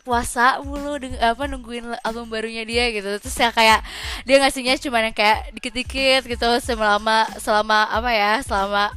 puasa 0.00 0.56
mulu 0.64 0.96
dengan 0.96 1.20
apa 1.36 1.44
nungguin 1.44 1.84
album 2.02 2.32
barunya 2.32 2.64
dia 2.64 2.88
gitu. 2.90 3.20
Terus 3.20 3.36
ya 3.36 3.52
kayak 3.52 3.84
dia 4.24 4.36
ngasihnya 4.40 4.80
cuma 4.80 5.04
yang 5.04 5.14
kayak 5.14 5.52
dikit-dikit 5.54 6.24
gitu 6.24 6.48
selama 6.64 7.28
selama 7.36 7.86
apa 7.92 8.10
ya 8.10 8.32
selama 8.40 8.90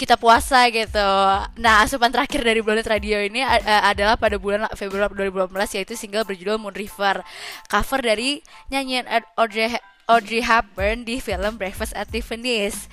kita 0.00 0.16
puasa 0.16 0.64
gitu. 0.72 1.12
Nah, 1.60 1.84
asupan 1.84 2.08
terakhir 2.08 2.40
dari 2.40 2.64
Blondet 2.64 2.88
Radio 2.88 3.20
ini 3.20 3.44
uh, 3.44 3.84
adalah 3.84 4.16
pada 4.16 4.40
bulan 4.40 4.64
Februari 4.72 5.12
2018 5.28 5.76
yaitu 5.76 5.92
single 5.92 6.24
berjudul 6.24 6.56
Moon 6.56 6.72
River, 6.72 7.20
cover 7.68 8.00
dari 8.00 8.40
nyanyian 8.72 9.04
Audrey 9.36 9.68
Audrey 10.08 10.40
Hepburn 10.40 11.04
di 11.04 11.20
film 11.20 11.60
Breakfast 11.60 11.92
at 11.92 12.08
Tiffany's. 12.08 12.88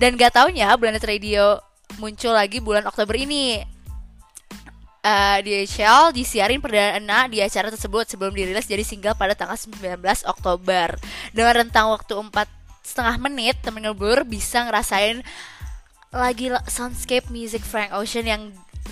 Dan 0.00 0.16
gak 0.16 0.32
taunya 0.32 0.72
Blondet 0.80 1.04
Radio 1.04 1.60
muncul 2.00 2.32
lagi 2.32 2.64
bulan 2.64 2.88
Oktober 2.88 3.12
ini. 3.20 3.60
Uh, 5.06 5.38
di 5.38 5.62
Shell 5.70 6.10
disiarin 6.10 6.58
perdana 6.58 7.30
di 7.30 7.38
acara 7.38 7.70
tersebut 7.70 8.10
sebelum 8.10 8.34
dirilis 8.34 8.66
jadi 8.66 8.82
single 8.82 9.14
pada 9.14 9.38
tanggal 9.38 9.54
19 9.54 10.02
Oktober 10.26 10.98
dengan 11.30 11.62
rentang 11.62 11.94
waktu 11.94 12.10
4 12.10 12.34
setengah 12.82 13.14
menit 13.22 13.54
temen 13.62 13.86
ngebur 13.86 14.26
bisa 14.26 14.66
ngerasain 14.66 15.22
lagi 16.16 16.48
soundscape 16.66 17.28
music 17.28 17.60
Frank 17.62 17.92
Ocean 17.92 18.24
yang 18.26 18.42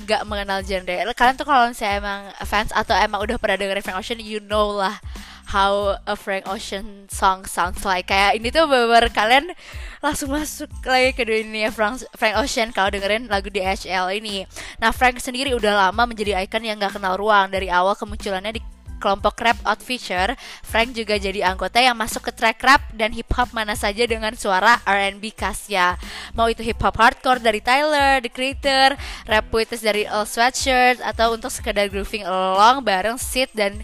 gak 0.05 0.29
mengenal 0.29 0.61
genre. 0.61 1.11
Kalian 1.17 1.37
tuh 1.41 1.49
kalau 1.49 1.73
saya 1.73 1.99
emang 1.99 2.29
fans 2.45 2.71
atau 2.71 2.93
emang 2.95 3.25
udah 3.25 3.41
pernah 3.41 3.57
dengerin 3.57 3.83
Frank 3.83 3.99
Ocean, 3.99 4.21
you 4.21 4.39
know 4.45 4.77
lah 4.77 5.01
how 5.49 5.95
a 6.09 6.19
Frank 6.19 6.51
Ocean 6.51 7.07
song 7.07 7.47
sounds 7.47 7.87
like. 7.87 8.11
Kayak 8.11 8.43
ini 8.43 8.51
tuh 8.51 8.67
beber 8.67 9.07
kalian 9.15 9.55
langsung 10.03 10.35
masuk 10.35 10.69
lagi 10.85 11.15
ke 11.15 11.23
dunia 11.25 11.71
Frank, 11.71 12.03
Frank 12.19 12.43
Ocean 12.43 12.75
kalau 12.75 12.91
dengerin 12.91 13.31
lagu 13.31 13.49
di 13.49 13.63
HL 13.63 14.11
ini. 14.19 14.45
Nah 14.83 14.91
Frank 14.91 15.23
sendiri 15.23 15.55
udah 15.55 15.89
lama 15.89 16.03
menjadi 16.11 16.43
icon 16.43 16.67
yang 16.67 16.77
gak 16.83 16.99
kenal 16.99 17.15
ruang 17.15 17.49
dari 17.55 17.71
awal 17.71 17.95
kemunculannya 17.95 18.59
di 18.59 18.74
kelompok 18.99 19.37
rap 19.43 19.59
Out 19.67 19.81
Feature, 19.85 20.35
Frank 20.65 20.97
juga 20.97 21.19
jadi 21.21 21.47
anggota 21.47 21.79
yang 21.83 21.95
masuk 21.95 22.31
ke 22.31 22.33
track 22.35 22.59
rap 22.65 22.83
dan 22.95 23.13
hip 23.13 23.29
hop 23.35 23.53
mana 23.53 23.77
saja 23.79 24.05
dengan 24.09 24.33
suara 24.35 24.81
R&B 24.85 25.35
khasnya. 25.35 26.01
Mau 26.33 26.49
itu 26.49 26.65
hip 26.65 26.81
hop 26.81 26.97
hardcore 26.97 27.43
dari 27.43 27.61
Tyler, 27.61 28.23
The 28.25 28.31
Creator, 28.31 28.99
rap 29.29 29.45
puitis 29.53 29.85
dari 29.85 30.09
All 30.09 30.27
Sweatshirt, 30.27 31.05
atau 31.05 31.37
untuk 31.37 31.53
sekedar 31.53 31.91
grooving 31.91 32.25
along 32.25 32.83
bareng 32.83 33.21
Sid 33.21 33.53
dan 33.53 33.81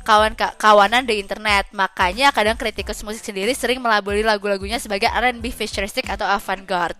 kawan 0.00 0.34
kawanan 0.58 1.04
di 1.04 1.20
internet. 1.20 1.68
Makanya 1.70 2.32
kadang 2.32 2.56
kritikus 2.56 3.04
musik 3.04 3.22
sendiri 3.22 3.52
sering 3.52 3.78
melabeli 3.78 4.24
lagu-lagunya 4.24 4.80
sebagai 4.80 5.06
R&B 5.06 5.52
futuristic 5.52 6.08
atau 6.08 6.26
avant-garde. 6.26 6.96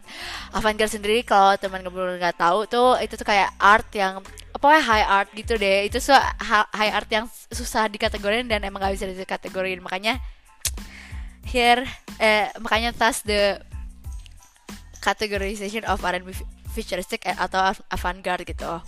Avant-garde 0.54 0.94
sendiri 0.94 1.24
kalau 1.24 1.56
teman 1.56 1.82
ngobrol 1.82 2.20
nggak 2.20 2.38
tahu 2.38 2.68
tuh 2.68 3.00
itu 3.00 3.16
tuh 3.16 3.26
kayak 3.26 3.50
art 3.58 3.88
yang 3.96 4.20
pokoknya 4.56 4.82
high 4.82 5.06
art 5.06 5.30
gitu 5.34 5.54
deh. 5.56 5.86
Itu 5.86 6.02
so 6.02 6.14
high 6.74 6.92
art 6.92 7.08
yang 7.10 7.26
susah 7.50 7.86
dikategorin 7.90 8.46
dan 8.50 8.62
emang 8.66 8.82
gak 8.82 8.94
bisa 8.98 9.06
dikategorin 9.10 9.82
makanya 9.82 10.18
here 11.46 11.82
eh, 12.22 12.52
makanya 12.62 12.94
thus 12.94 13.24
the 13.26 13.58
categorization 15.00 15.82
of 15.88 16.04
R&B 16.04 16.30
futuristic 16.70 17.26
atau 17.26 17.74
avant-garde 17.90 18.46
gitu. 18.46 18.78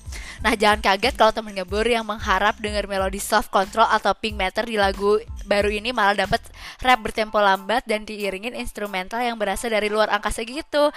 Nah, 0.42 0.54
jangan 0.54 0.78
kaget 0.78 1.18
kalau 1.18 1.34
temen 1.34 1.50
ngebur 1.54 1.82
yang 1.82 2.06
mengharap 2.06 2.58
dengar 2.62 2.86
melodi 2.86 3.18
soft 3.18 3.50
control 3.50 3.86
atau 3.90 4.14
pink 4.14 4.38
meter 4.38 4.62
di 4.62 4.78
lagu 4.78 5.18
baru 5.46 5.66
ini 5.66 5.90
malah 5.90 6.14
dapat 6.14 6.38
rap 6.78 7.02
bertempo 7.02 7.42
lambat 7.42 7.82
dan 7.90 8.06
diiringin 8.06 8.54
instrumental 8.54 9.18
yang 9.18 9.34
berasal 9.34 9.74
dari 9.74 9.90
luar 9.90 10.14
angkasa 10.14 10.46
gitu 10.46 10.94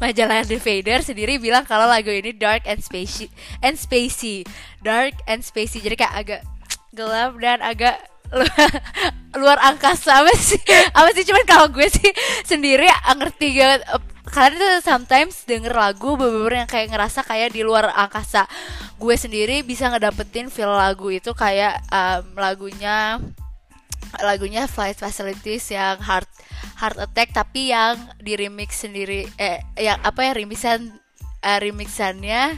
majalah 0.00 0.42
The 0.48 0.56
Fader 0.56 1.04
sendiri 1.04 1.36
bilang 1.36 1.68
kalau 1.68 1.84
lagu 1.84 2.08
ini 2.08 2.32
dark 2.32 2.64
and 2.64 2.80
spacey 2.80 3.28
and 3.60 3.76
spacey. 3.76 4.48
Dark 4.80 5.14
and 5.28 5.44
spacey. 5.44 5.84
Jadi 5.84 5.94
kayak 6.00 6.14
agak 6.16 6.40
gelap 6.96 7.36
dan 7.38 7.60
agak 7.60 8.00
luar 9.40 9.60
angkasa. 9.60 10.24
Apa 10.24 10.32
sih? 10.34 10.60
Apa 10.96 11.12
sih? 11.12 11.22
Cuman 11.28 11.44
kalau 11.44 11.68
gue 11.68 11.86
sih 11.86 12.10
sendiri 12.48 12.88
ngerti 12.88 13.60
banget. 13.60 13.84
Kalian 14.30 14.62
tuh 14.62 14.74
sometimes 14.86 15.42
denger 15.42 15.74
lagu 15.74 16.14
beberapa 16.14 16.62
yang 16.62 16.70
kayak 16.70 16.94
ngerasa 16.94 17.26
kayak 17.26 17.50
di 17.50 17.66
luar 17.66 17.90
angkasa. 17.90 18.46
Gue 18.94 19.18
sendiri 19.18 19.66
bisa 19.66 19.90
ngedapetin 19.90 20.48
feel 20.48 20.70
lagu 20.70 21.10
itu 21.10 21.34
kayak 21.34 21.82
um, 21.90 22.38
lagunya 22.38 23.18
lagunya 24.18 24.66
Flight 24.66 24.98
Facilities 24.98 25.70
yang 25.70 25.98
hard 26.02 26.26
hard 26.80 26.96
attack 26.96 27.36
tapi 27.36 27.70
yang 27.70 28.00
di 28.16 28.32
remix 28.40 28.80
sendiri 28.80 29.28
eh 29.36 29.60
yang 29.76 30.00
apa 30.00 30.24
ya 30.24 30.32
remixan 30.32 30.96
uh, 31.44 31.58
remixannya 31.60 32.56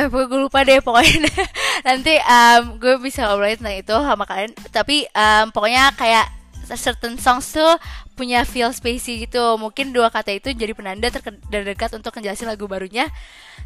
eh 0.00 0.06
gue 0.06 0.38
lupa 0.38 0.62
deh 0.62 0.78
pokoknya. 0.78 1.28
Nanti 1.88 2.14
um, 2.22 2.78
gue 2.78 2.94
bisa 3.02 3.26
ngobrolin 3.26 3.58
tentang 3.58 3.76
itu 3.76 3.94
sama 3.94 4.24
kalian. 4.24 4.54
Tapi 4.70 5.04
um, 5.10 5.50
pokoknya 5.50 5.92
kayak 5.98 6.30
certain 6.78 7.18
songs 7.18 7.50
tuh 7.50 7.74
punya 8.14 8.46
feel 8.46 8.70
spacey 8.70 9.26
gitu. 9.26 9.58
Mungkin 9.58 9.90
dua 9.90 10.08
kata 10.08 10.30
itu 10.30 10.54
jadi 10.54 10.72
penanda 10.78 11.10
terdekat 11.50 11.90
untuk 11.98 12.14
menjelasin 12.14 12.46
lagu 12.46 12.70
barunya 12.70 13.10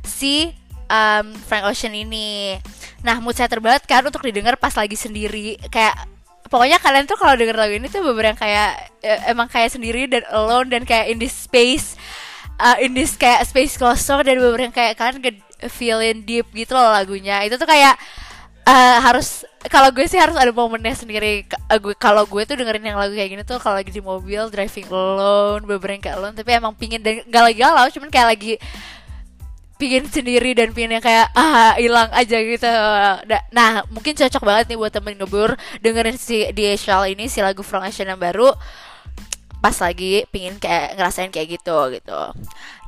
si 0.01 0.51
um, 0.89 1.37
Frank 1.45 1.69
Ocean 1.69 1.93
ini. 1.93 2.57
Nah 3.05 3.21
mood 3.21 3.37
saya 3.37 3.53
terbanget 3.53 3.85
kan 3.85 4.01
untuk 4.01 4.25
didengar 4.25 4.57
pas 4.57 4.73
lagi 4.73 4.97
sendiri. 4.97 5.61
Kayak 5.69 6.09
pokoknya 6.49 6.79
kalian 6.81 7.09
tuh 7.09 7.17
kalau 7.17 7.35
denger 7.35 7.57
lagu 7.57 7.75
ini 7.77 7.89
tuh 7.89 8.05
beberapa 8.05 8.35
yang 8.35 8.41
kayak 8.41 8.71
ya, 9.01 9.15
emang 9.33 9.49
kayak 9.49 9.73
sendiri 9.73 10.07
dan 10.07 10.23
alone 10.31 10.69
dan 10.69 10.83
kayak 10.85 11.11
in 11.13 11.19
this 11.19 11.35
space 11.35 11.97
uh, 12.61 12.77
in 12.79 12.95
this 12.95 13.17
kayak 13.19 13.43
space 13.47 13.75
kosong 13.79 14.23
dan 14.23 14.39
beberapa 14.39 14.71
yang 14.71 14.75
kayak 14.75 14.95
kalian 14.99 15.41
feeling 15.73 16.23
deep 16.27 16.47
gitu 16.53 16.77
loh 16.77 16.93
lagunya. 16.93 17.41
Itu 17.47 17.57
tuh 17.57 17.69
kayak 17.69 17.97
uh, 18.69 18.99
harus 19.01 19.47
kalau 19.73 19.89
gue 19.89 20.05
sih 20.05 20.21
harus 20.21 20.37
ada 20.37 20.53
momennya 20.53 20.93
sendiri. 20.93 21.49
Uh, 21.73 21.95
kalau 21.97 22.29
gue 22.29 22.43
tuh 22.45 22.57
dengerin 22.59 22.85
yang 22.85 22.99
lagu 23.01 23.17
kayak 23.17 23.31
gini 23.33 23.43
tuh 23.47 23.59
kalau 23.59 23.81
lagi 23.81 23.93
di 23.93 24.03
mobil 24.05 24.49
driving 24.53 24.89
alone 24.93 25.65
beberapa 25.65 25.97
yang 25.97 26.05
kayak 26.05 26.17
alone 26.21 26.35
tapi 26.37 26.51
emang 26.53 26.75
pingin 26.77 27.01
dan 27.01 27.25
gak 27.29 27.43
lagi 27.53 27.59
galau 27.61 27.87
cuman 27.89 28.11
kayak 28.13 28.29
lagi 28.37 28.53
pingin 29.75 30.07
sendiri 30.07 30.55
dan 30.55 30.71
pingin 30.71 30.99
yang 30.99 31.05
kayak 31.05 31.29
ah 31.35 31.75
hilang 31.75 32.11
aja 32.15 32.39
gitu 32.39 32.71
nah 33.51 33.83
mungkin 33.91 34.15
cocok 34.15 34.43
banget 34.43 34.65
nih 34.71 34.79
buat 34.79 34.93
temen 34.95 35.19
ngebur 35.19 35.59
dengerin 35.83 36.19
si 36.19 36.47
DHL 36.55 37.11
ini 37.11 37.27
si 37.27 37.43
lagu 37.43 37.67
Frank 37.67 37.91
Ocean 37.91 38.11
yang 38.11 38.21
baru 38.21 38.55
pas 39.65 39.81
lagi 39.81 40.29
pingin 40.29 40.61
kayak 40.61 41.01
ngerasain 41.01 41.33
kayak 41.33 41.57
gitu 41.57 41.73
gitu. 41.97 42.21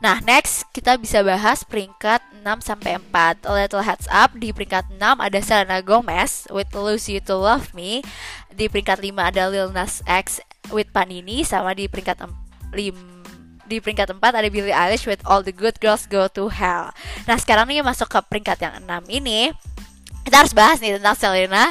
Nah, 0.04 0.20
next 0.28 0.68
kita 0.76 1.00
bisa 1.00 1.24
bahas 1.24 1.64
peringkat 1.64 2.20
6 2.44 2.44
sampai 2.60 3.00
4. 3.00 3.48
A 3.48 3.52
little 3.64 3.80
heads 3.80 4.04
up 4.12 4.36
di 4.36 4.52
peringkat 4.52 4.92
6 4.92 5.00
ada 5.00 5.40
Selena 5.40 5.80
Gomez 5.80 6.44
with 6.52 6.68
Lose 6.76 7.08
You 7.08 7.24
to 7.24 7.32
Love 7.40 7.72
Me. 7.72 8.04
Di 8.52 8.68
peringkat 8.68 9.00
5 9.00 9.08
ada 9.16 9.48
Lil 9.48 9.72
Nas 9.72 10.04
X 10.04 10.44
with 10.68 10.92
Panini 10.92 11.48
sama 11.48 11.72
di 11.72 11.88
peringkat 11.88 12.28
5 12.76 13.15
di 13.66 13.82
peringkat 13.82 14.14
4 14.14 14.22
ada 14.22 14.48
Billie 14.48 14.74
Eilish 14.74 15.06
with 15.06 15.22
All 15.26 15.42
the 15.42 15.54
Good 15.54 15.82
Girls 15.82 16.06
Go 16.06 16.30
to 16.32 16.48
Hell. 16.48 16.94
Nah, 17.26 17.36
sekarang 17.36 17.68
nih 17.68 17.82
masuk 17.82 18.06
ke 18.10 18.18
peringkat 18.26 18.58
yang 18.62 18.74
6 18.82 19.10
ini. 19.10 19.50
Kita 20.26 20.42
harus 20.42 20.54
bahas 20.54 20.82
nih 20.82 20.98
tentang 20.98 21.14
Selena. 21.14 21.70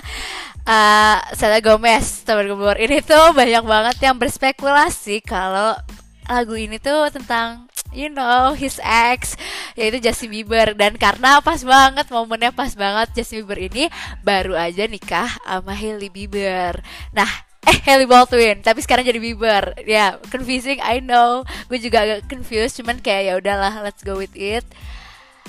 Uh, 0.65 1.19
Selena 1.35 1.61
Gomez 1.61 2.25
teman 2.25 2.49
gembur 2.49 2.73
ini 2.79 2.97
tuh 3.03 3.35
banyak 3.37 3.63
banget 3.63 3.95
yang 4.01 4.17
berspekulasi 4.17 5.21
kalau 5.21 5.77
lagu 6.25 6.57
ini 6.57 6.81
tuh 6.81 7.13
tentang 7.13 7.69
you 7.93 8.09
know 8.09 8.51
his 8.57 8.81
ex 8.81 9.39
yaitu 9.77 10.03
Justin 10.03 10.33
Bieber 10.35 10.73
dan 10.73 10.99
karena 10.99 11.39
pas 11.39 11.61
banget 11.61 12.09
momennya 12.09 12.51
pas 12.51 12.73
banget 12.73 13.13
Justin 13.15 13.45
Bieber 13.45 13.59
ini 13.61 13.83
baru 14.25 14.57
aja 14.57 14.89
nikah 14.89 15.31
sama 15.45 15.77
Hailey 15.77 16.09
Bieber 16.09 16.81
nah 17.15 17.29
eh 17.65 17.77
Hailey 17.81 18.05
Baldwin 18.05 18.61
tapi 18.61 18.79
sekarang 18.85 19.05
jadi 19.05 19.17
Bieber. 19.17 19.73
Ya 19.83 19.89
yeah, 19.89 20.09
confusing 20.29 20.77
I 20.81 21.01
know. 21.01 21.41
Gue 21.67 21.81
juga 21.81 22.05
agak 22.05 22.29
confused 22.29 22.77
cuman 22.79 23.01
kayak 23.01 23.21
ya 23.25 23.33
udahlah 23.41 23.73
let's 23.81 24.05
go 24.05 24.17
with 24.17 24.33
it. 24.37 24.65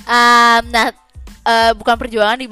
Um, 0.08 0.68
nah 0.72 0.92
uh, 1.44 1.72
bukan 1.76 1.96
perjuangan 1.96 2.40
di 2.40 2.48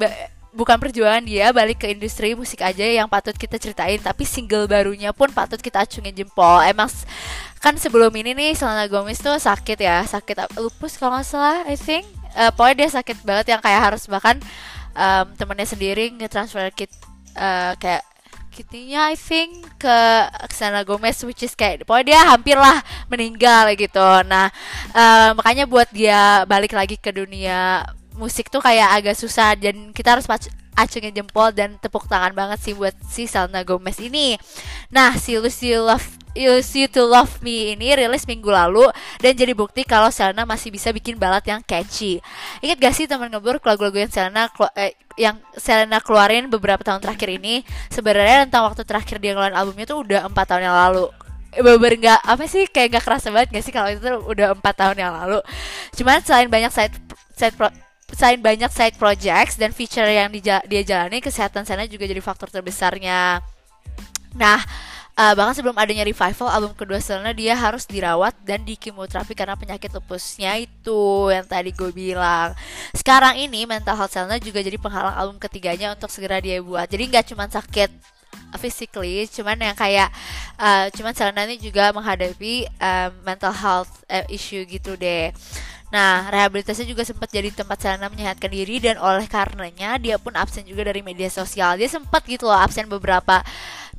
bukan 0.55 0.79
perjuangan 0.79 1.19
dia 1.27 1.51
balik 1.51 1.83
ke 1.83 1.91
industri 1.91 2.31
musik 2.31 2.63
aja 2.63 2.87
yang 2.87 3.11
patut 3.11 3.35
kita 3.35 3.59
ceritain 3.59 3.99
tapi 3.99 4.23
single 4.23 4.71
barunya 4.71 5.11
pun 5.11 5.27
patut 5.33 5.59
kita 5.59 5.83
acungin 5.83 6.15
jempol. 6.15 6.63
Emang 6.63 6.87
kan 7.59 7.75
sebelum 7.75 8.13
ini 8.15 8.37
nih 8.37 8.51
Selena 8.55 8.85
Gomez 8.85 9.19
tuh 9.19 9.35
sakit 9.35 9.77
ya 9.81 10.05
sakit 10.05 10.55
lupus 10.61 10.95
kalau 10.95 11.17
nggak 11.17 11.27
salah 11.27 11.65
I 11.67 11.75
think. 11.75 12.07
Uh, 12.35 12.51
pokoknya 12.51 12.75
dia 12.83 12.89
sakit 12.99 13.17
banget 13.23 13.45
yang 13.55 13.61
kayak 13.63 13.81
harus 13.91 14.11
bahkan 14.11 14.35
um, 14.91 15.25
temennya 15.39 15.67
sendiri 15.67 16.11
nge-transfer 16.15 16.67
kit 16.75 16.91
uh, 17.39 17.75
kayak 17.79 18.03
kitnya 18.55 19.11
I 19.11 19.19
think 19.19 19.67
ke 19.75 19.97
Selena 20.47 20.87
Gomez 20.87 21.19
which 21.27 21.43
is 21.43 21.51
kayak 21.51 21.83
pokoknya 21.83 22.07
dia 22.07 22.19
hampir 22.23 22.55
lah 22.55 22.79
meninggal 23.11 23.67
gitu. 23.75 24.07
Nah 24.23 24.47
uh, 24.95 25.35
makanya 25.35 25.67
buat 25.67 25.91
dia 25.91 26.47
balik 26.47 26.71
lagi 26.71 26.95
ke 26.95 27.11
dunia 27.11 27.83
musik 28.15 28.47
tuh 28.47 28.63
kayak 28.63 29.03
agak 29.03 29.15
susah 29.19 29.59
dan 29.59 29.91
kita 29.91 30.15
harus 30.15 30.23
acungin 30.75 31.15
jempol 31.15 31.49
dan 31.55 31.79
tepuk 31.79 32.05
tangan 32.05 32.35
banget 32.35 32.59
sih 32.61 32.73
buat 32.75 32.93
si 33.07 33.25
Selena 33.25 33.63
Gomez 33.63 33.97
ini. 34.03 34.35
Nah, 34.91 35.15
si 35.15 35.39
Lucy 35.39 35.73
Love 35.75 36.25
Use 36.35 36.75
You 36.75 36.91
to 36.91 37.07
Love 37.07 37.39
Me 37.39 37.73
ini 37.73 37.95
rilis 37.95 38.27
minggu 38.27 38.51
lalu 38.51 38.91
dan 39.23 39.39
jadi 39.39 39.55
bukti 39.55 39.87
kalau 39.87 40.11
Selena 40.11 40.43
masih 40.43 40.67
bisa 40.67 40.91
bikin 40.91 41.15
balad 41.15 41.41
yang 41.47 41.63
catchy. 41.63 42.19
Ingat 42.59 42.77
gak 42.83 42.93
sih 42.93 43.07
teman 43.07 43.31
ngebur 43.31 43.63
lagu-lagu 43.63 43.95
yang 43.95 44.11
Selena 44.11 44.51
eh, 44.75 44.99
yang 45.15 45.39
Selena 45.55 46.03
keluarin 46.03 46.51
beberapa 46.51 46.83
tahun 46.83 46.99
terakhir 46.99 47.39
ini 47.39 47.63
sebenarnya 47.87 48.51
tentang 48.51 48.67
waktu 48.67 48.83
terakhir 48.83 49.23
dia 49.23 49.31
ngeluarin 49.31 49.55
albumnya 49.55 49.87
tuh 49.87 50.03
udah 50.03 50.27
empat 50.27 50.45
tahun 50.51 50.67
yang 50.67 50.75
lalu 50.75 51.07
beber 51.55 51.95
nggak 51.95 52.19
apa 52.19 52.43
sih 52.51 52.67
kayak 52.67 52.99
gak 52.99 53.03
kerasa 53.07 53.31
banget 53.31 53.55
gak 53.55 53.63
sih 53.63 53.71
kalau 53.71 53.87
itu 53.87 54.03
udah 54.03 54.59
empat 54.59 54.75
tahun 54.75 54.99
yang 54.99 55.15
lalu 55.15 55.39
cuman 55.95 56.19
selain 56.19 56.51
banyak 56.51 56.67
side 56.67 56.95
side 57.31 57.55
pro, 57.55 57.71
selain 58.13 58.37
banyak 58.37 58.69
side 58.69 58.97
projects 59.01 59.57
dan 59.57 59.73
feature 59.73 60.05
yang 60.05 60.29
dia, 60.29 60.61
dia 60.69 60.81
jalani 60.85 61.23
kesehatan 61.23 61.65
sana 61.65 61.89
juga 61.89 62.05
jadi 62.05 62.21
faktor 62.21 62.53
terbesarnya. 62.53 63.41
Nah 64.37 64.59
uh, 65.15 65.33
bahkan 65.33 65.55
sebelum 65.55 65.75
adanya 65.75 66.05
revival 66.05 66.51
album 66.51 66.75
kedua 66.75 66.99
Selena 67.01 67.31
dia 67.33 67.55
harus 67.55 67.87
dirawat 67.87 68.35
dan 68.43 68.61
dikimoterapi 68.67 69.33
karena 69.33 69.55
penyakit 69.57 69.89
lupusnya 69.95 70.59
itu 70.59 71.31
yang 71.31 71.47
tadi 71.47 71.71
gue 71.73 71.91
bilang. 71.91 72.53
Sekarang 72.93 73.39
ini 73.39 73.65
mental 73.65 73.97
health 73.97 74.13
Selena 74.13 74.37
juga 74.37 74.61
jadi 74.61 74.77
penghalang 74.77 75.15
album 75.17 75.37
ketiganya 75.41 75.95
untuk 75.95 76.11
segera 76.13 76.37
dia 76.37 76.61
buat. 76.61 76.85
Jadi 76.85 77.03
nggak 77.09 77.25
cuma 77.33 77.49
sakit 77.49 77.89
physically 78.55 79.27
cuman 79.27 79.59
yang 79.59 79.75
kayak 79.75 80.07
uh, 80.55 80.87
cuman 80.95 81.11
Selena 81.11 81.43
ini 81.43 81.59
juga 81.59 81.91
menghadapi 81.91 82.67
um, 82.79 83.11
mental 83.27 83.51
health 83.51 83.91
uh, 84.07 84.23
issue 84.31 84.63
gitu 84.63 84.95
deh 84.95 85.31
Nah, 85.93 86.27
rehabilitasi 86.33 86.83
juga 86.89 87.05
sempat 87.05 87.29
jadi 87.29 87.53
tempat 87.53 87.77
Selena 87.77 88.09
menyehatkan 88.09 88.49
diri 88.49 88.81
dan 88.81 88.97
oleh 88.97 89.29
karenanya 89.29 90.01
dia 90.01 90.17
pun 90.17 90.33
absen 90.33 90.65
juga 90.65 90.89
dari 90.89 91.05
media 91.05 91.29
sosial. 91.29 91.77
Dia 91.77 91.87
sempat 91.87 92.25
gitu 92.25 92.49
loh 92.49 92.57
absen 92.57 92.89
beberapa 92.89 93.45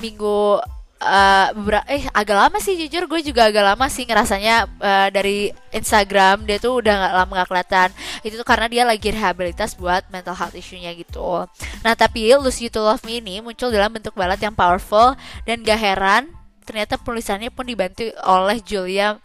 minggu 0.03 0.61
uh, 1.01 1.49
beberapa 1.57 1.85
eh 1.89 2.05
agak 2.13 2.37
lama 2.37 2.59
sih 2.61 2.77
jujur 2.77 3.09
gue 3.09 3.21
juga 3.25 3.49
agak 3.49 3.65
lama 3.75 3.87
sih 3.89 4.05
ngerasanya 4.09 4.69
uh, 4.81 5.09
dari 5.13 5.53
Instagram 5.73 6.49
dia 6.49 6.57
tuh 6.57 6.81
udah 6.81 6.95
nggak 6.95 7.15
lama 7.15 7.33
nggak 7.43 7.49
kelihatan. 7.49 7.89
Itu 8.25 8.35
tuh 8.41 8.47
karena 8.49 8.67
dia 8.69 8.83
lagi 8.85 9.09
rehabilitas 9.13 9.77
buat 9.77 10.05
mental 10.13 10.37
health 10.37 10.57
issue-nya 10.57 10.93
gitu. 10.97 11.47
Nah 11.85 11.95
tapi 11.95 12.33
You 12.33 12.41
To 12.73 12.81
Love 12.83 13.05
Me 13.05 13.21
ini 13.21 13.41
muncul 13.45 13.69
dalam 13.69 13.93
bentuk 13.93 14.17
balad 14.17 14.41
yang 14.41 14.57
powerful 14.57 15.15
dan 15.45 15.63
gak 15.63 15.81
heran. 15.81 16.23
Ternyata 16.67 16.99
penulisannya 16.99 17.55
pun 17.55 17.63
dibantu 17.63 18.11
oleh 18.27 18.59
Julia 18.59 19.23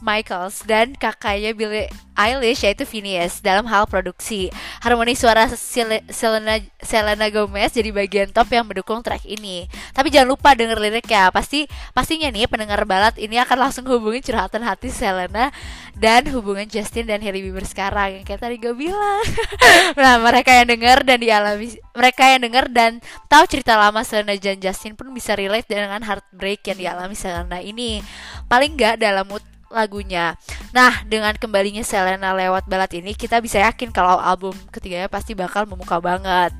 Michaels 0.00 0.64
dan 0.64 0.96
kakaknya 0.96 1.52
Billie 1.52 1.88
Eilish 2.20 2.68
yaitu 2.68 2.84
Phineas 2.84 3.40
dalam 3.40 3.64
hal 3.64 3.88
produksi. 3.88 4.52
Harmoni 4.84 5.16
suara 5.16 5.48
Selena, 5.48 6.60
Selena 6.84 7.26
Gomez 7.32 7.72
jadi 7.72 7.88
bagian 7.88 8.28
top 8.28 8.52
yang 8.52 8.68
mendukung 8.68 9.00
track 9.00 9.24
ini. 9.24 9.64
Tapi 9.96 10.12
jangan 10.12 10.36
lupa 10.36 10.52
denger 10.52 10.76
liriknya. 10.76 11.32
Pasti 11.32 11.64
pastinya 11.96 12.28
nih 12.28 12.44
pendengar 12.44 12.84
balad 12.84 13.16
ini 13.16 13.40
akan 13.40 13.68
langsung 13.68 13.88
hubungi 13.88 14.20
curhatan 14.20 14.60
hati 14.60 14.92
Selena 14.92 15.48
dan 15.96 16.28
hubungan 16.28 16.68
Justin 16.68 17.08
dan 17.08 17.24
Hailey 17.24 17.40
Bieber 17.40 17.64
sekarang 17.64 18.20
yang 18.20 18.24
kayak 18.28 18.44
tadi 18.44 18.60
gue 18.60 18.76
bilang. 18.76 19.24
nah, 20.00 20.20
mereka 20.20 20.52
yang 20.52 20.68
denger 20.68 21.08
dan 21.08 21.18
dialami 21.24 21.72
mereka 21.96 22.22
yang 22.28 22.40
denger 22.44 22.64
dan 22.68 22.90
tahu 23.32 23.48
cerita 23.48 23.80
lama 23.80 24.04
Selena 24.04 24.36
dan 24.36 24.60
Justin 24.60 24.92
pun 24.92 25.08
bisa 25.16 25.32
relate 25.32 25.68
dengan 25.68 26.04
heartbreak 26.04 26.60
yang 26.68 26.76
dialami 26.76 27.16
Selena 27.16 27.64
ini. 27.64 28.04
Paling 28.44 28.76
nggak 28.76 29.00
dalam 29.00 29.24
mood 29.24 29.44
lagunya. 29.70 30.34
Nah, 30.74 31.06
dengan 31.06 31.32
kembalinya 31.38 31.86
Selena 31.86 32.34
lewat 32.34 32.66
balad 32.66 32.90
ini, 32.92 33.14
kita 33.14 33.38
bisa 33.38 33.62
yakin 33.62 33.94
kalau 33.94 34.18
album 34.18 34.52
ketiganya 34.74 35.06
pasti 35.06 35.32
bakal 35.32 35.64
memukau 35.64 36.02
banget. 36.02 36.52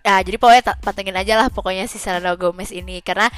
Nah, 0.00 0.18
jadi 0.26 0.36
pokoknya 0.36 0.74
pantengin 0.82 1.16
aja 1.16 1.38
lah 1.38 1.48
pokoknya 1.52 1.86
si 1.86 2.02
Selena 2.02 2.34
Gomez 2.34 2.74
ini 2.74 2.98
karena 3.04 3.30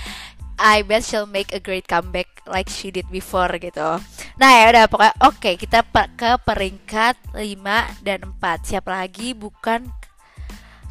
I 0.62 0.86
bet 0.86 1.02
she'll 1.02 1.26
make 1.26 1.50
a 1.50 1.58
great 1.58 1.90
comeback 1.90 2.28
like 2.46 2.70
she 2.70 2.94
did 2.94 3.08
before 3.10 3.50
gitu. 3.58 3.98
Nah 4.38 4.50
ya 4.54 4.70
udah 4.70 4.84
pokoknya 4.86 5.14
oke 5.24 5.38
okay, 5.42 5.54
kita 5.58 5.82
ke 6.14 6.38
peringkat 6.46 7.18
5 7.34 8.06
dan 8.06 8.20
4 8.38 8.68
Siapa 8.68 8.90
lagi 8.94 9.34
bukan 9.34 9.90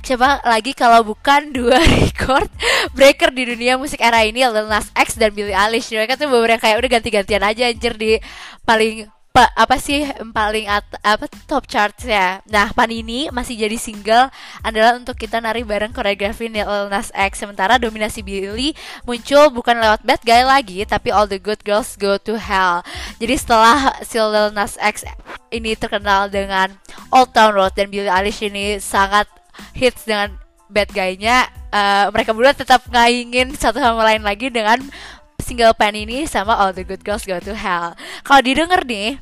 siapa 0.01 0.41
lagi 0.43 0.73
kalau 0.73 1.05
bukan 1.05 1.53
dua 1.53 1.77
record 2.01 2.49
breaker 2.93 3.29
di 3.31 3.53
dunia 3.53 3.77
musik 3.77 4.01
era 4.01 4.25
ini 4.25 4.43
Lil 4.43 4.67
Nas 4.67 4.89
X 4.93 5.15
dan 5.15 5.31
Billie 5.33 5.55
Eilish. 5.55 5.93
Mereka 5.93 6.17
tuh 6.17 6.27
beberapa 6.27 6.61
kayak 6.61 6.81
udah 6.81 6.89
ganti-gantian 6.99 7.43
aja 7.45 7.63
anjir 7.69 7.93
di 7.95 8.17
paling 8.65 9.07
pa, 9.31 9.47
apa 9.55 9.79
sih 9.79 10.03
paling 10.35 10.67
at, 10.67 10.83
apa 11.01 11.25
top 11.47 11.65
charts 11.65 12.03
ya. 12.03 12.43
Nah 12.51 12.69
Panini 12.75 13.31
masih 13.31 13.55
jadi 13.55 13.77
single 13.79 14.27
adalah 14.61 14.99
untuk 14.99 15.15
kita 15.15 15.39
nari 15.39 15.63
bareng 15.63 15.95
koreografi 15.95 16.51
Lil 16.51 16.91
Nas 16.91 17.09
X. 17.15 17.41
Sementara 17.41 17.79
dominasi 17.79 18.21
Billie 18.21 18.75
muncul 19.07 19.49
bukan 19.49 19.79
lewat 19.79 20.03
Bad 20.03 20.21
Guy 20.27 20.43
lagi 20.43 20.83
tapi 20.83 21.09
All 21.09 21.25
the 21.25 21.39
Good 21.39 21.63
Girls 21.63 21.95
Go 21.95 22.19
to 22.19 22.35
Hell. 22.35 22.83
Jadi 23.17 23.35
setelah 23.39 23.95
si 24.03 24.19
Lil 24.19 24.51
Nas 24.51 24.75
X 24.77 25.07
ini 25.51 25.73
terkenal 25.79 26.27
dengan 26.27 26.75
Old 27.09 27.31
Town 27.31 27.55
Road 27.55 27.73
dan 27.73 27.87
Billie 27.87 28.11
Eilish 28.11 28.43
ini 28.43 28.77
sangat 28.83 29.40
hits 29.75 30.07
dengan 30.07 30.35
bad 30.71 30.87
guy-nya 30.95 31.51
uh, 31.71 32.07
mereka 32.15 32.31
berdua 32.31 32.55
tetap 32.55 32.87
ngaingin 32.87 33.55
satu 33.55 33.79
sama 33.79 34.07
lain 34.07 34.23
lagi 34.23 34.47
dengan 34.47 34.79
single 35.41 35.75
pan 35.75 35.91
ini 35.91 36.23
sama 36.29 36.55
All 36.55 36.71
the 36.71 36.85
Good 36.85 37.03
Girls 37.03 37.27
Go 37.27 37.35
to 37.41 37.51
Hell. 37.51 37.97
Kalau 38.23 38.41
didengar 38.45 38.87
nih 38.87 39.19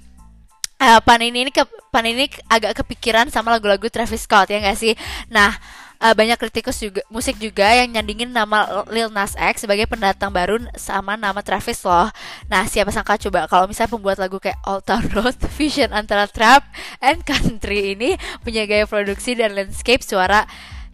uh, 0.78 1.00
pan 1.02 1.22
ini 1.24 1.50
ke 1.50 1.64
pan 1.90 2.06
ini 2.06 2.30
agak 2.46 2.84
kepikiran 2.84 3.32
sama 3.34 3.56
lagu-lagu 3.58 3.88
Travis 3.90 4.26
Scott 4.26 4.52
ya 4.52 4.62
gak 4.62 4.78
sih? 4.78 4.94
Nah, 5.34 5.58
uh, 6.00 6.14
banyak 6.16 6.40
kritikus 6.40 6.80
juga 6.80 7.04
musik 7.12 7.38
juga 7.38 7.68
yang 7.76 7.92
nyandingin 7.92 8.32
nama 8.32 8.88
Lil 8.90 9.12
Nas 9.12 9.36
X 9.36 9.68
sebagai 9.68 9.86
pendatang 9.86 10.32
baru 10.32 10.60
sama 10.80 11.20
nama 11.20 11.44
Travis 11.44 11.84
loh. 11.84 12.10
Nah, 12.48 12.66
siapa 12.66 12.90
sangka 12.90 13.20
coba 13.30 13.46
kalau 13.46 13.68
misalnya 13.68 13.94
pembuat 13.94 14.18
lagu 14.18 14.40
kayak 14.40 14.60
Old 14.66 14.88
Town 14.88 15.06
Road, 15.12 15.36
Vision 15.60 15.92
antara 15.92 16.26
trap 16.26 16.66
and 17.04 17.22
country 17.28 17.94
ini 17.94 18.16
punya 18.42 18.66
gaya 18.66 18.88
produksi 18.88 19.36
dan 19.36 19.54
landscape 19.54 20.02
suara 20.02 20.48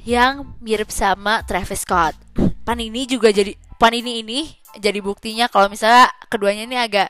yang 0.05 0.57
mirip 0.61 0.93
sama 0.93 1.41
Travis 1.45 1.85
Scott. 1.85 2.13
Pan 2.65 2.77
ini 2.81 3.05
juga 3.09 3.29
jadi 3.29 3.57
pan 3.77 3.93
ini 3.93 4.21
ini 4.21 4.39
jadi 4.77 4.99
buktinya 5.01 5.47
kalau 5.47 5.71
misalnya 5.71 6.09
keduanya 6.29 6.67
ini 6.67 6.77
agak 6.77 7.09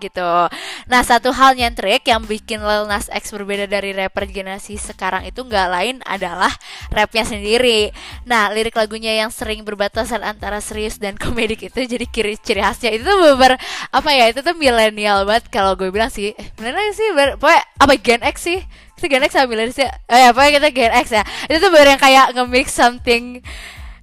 gitu. 0.00 0.48
Nah 0.88 1.02
satu 1.04 1.34
hal 1.36 1.52
nyentrik 1.52 2.08
yang 2.08 2.24
bikin 2.24 2.64
Lil 2.64 2.88
Nas 2.88 3.12
X 3.12 3.32
berbeda 3.36 3.68
dari 3.68 3.92
rapper 3.92 4.24
generasi 4.24 4.80
sekarang 4.80 5.28
itu 5.28 5.44
nggak 5.44 5.68
lain 5.68 5.96
adalah 6.08 6.50
rapnya 6.88 7.28
sendiri. 7.28 7.92
Nah 8.24 8.48
lirik 8.50 8.72
lagunya 8.72 9.12
yang 9.20 9.28
sering 9.28 9.62
berbatasan 9.68 10.24
antara 10.24 10.64
serius 10.64 10.96
dan 10.96 11.18
komedik 11.22 11.68
itu 11.68 11.84
jadi 11.84 12.06
kiri 12.08 12.40
ciri 12.40 12.64
khasnya 12.64 12.96
itu 12.96 13.04
tuh 13.04 13.18
beber 13.20 13.60
apa 13.92 14.10
ya 14.16 14.32
itu 14.32 14.40
tuh 14.40 14.56
milenial 14.56 15.28
banget 15.28 15.52
kalau 15.52 15.76
gue 15.76 15.92
bilang 15.92 16.08
sih. 16.08 16.32
Eh, 16.32 16.48
milenial 16.56 16.94
sih 16.96 17.08
ber, 17.12 17.36
pokoknya 17.36 17.62
apa 17.76 17.92
Gen 18.00 18.22
X 18.24 18.36
sih? 18.48 18.60
Itu 18.96 19.04
Gen 19.12 19.24
X 19.28 19.36
sama 19.36 19.46
milenial 19.52 19.76
sih? 19.76 19.84
Oh 19.84 20.16
ya 20.16 20.32
kita 20.32 20.68
Gen 20.72 20.92
X 21.04 21.06
ya. 21.12 21.22
Itu 21.52 21.60
tuh 21.60 21.68
bener 21.68 21.96
yang 21.96 22.02
kayak 22.02 22.26
nge-mix 22.32 22.72
something 22.72 23.44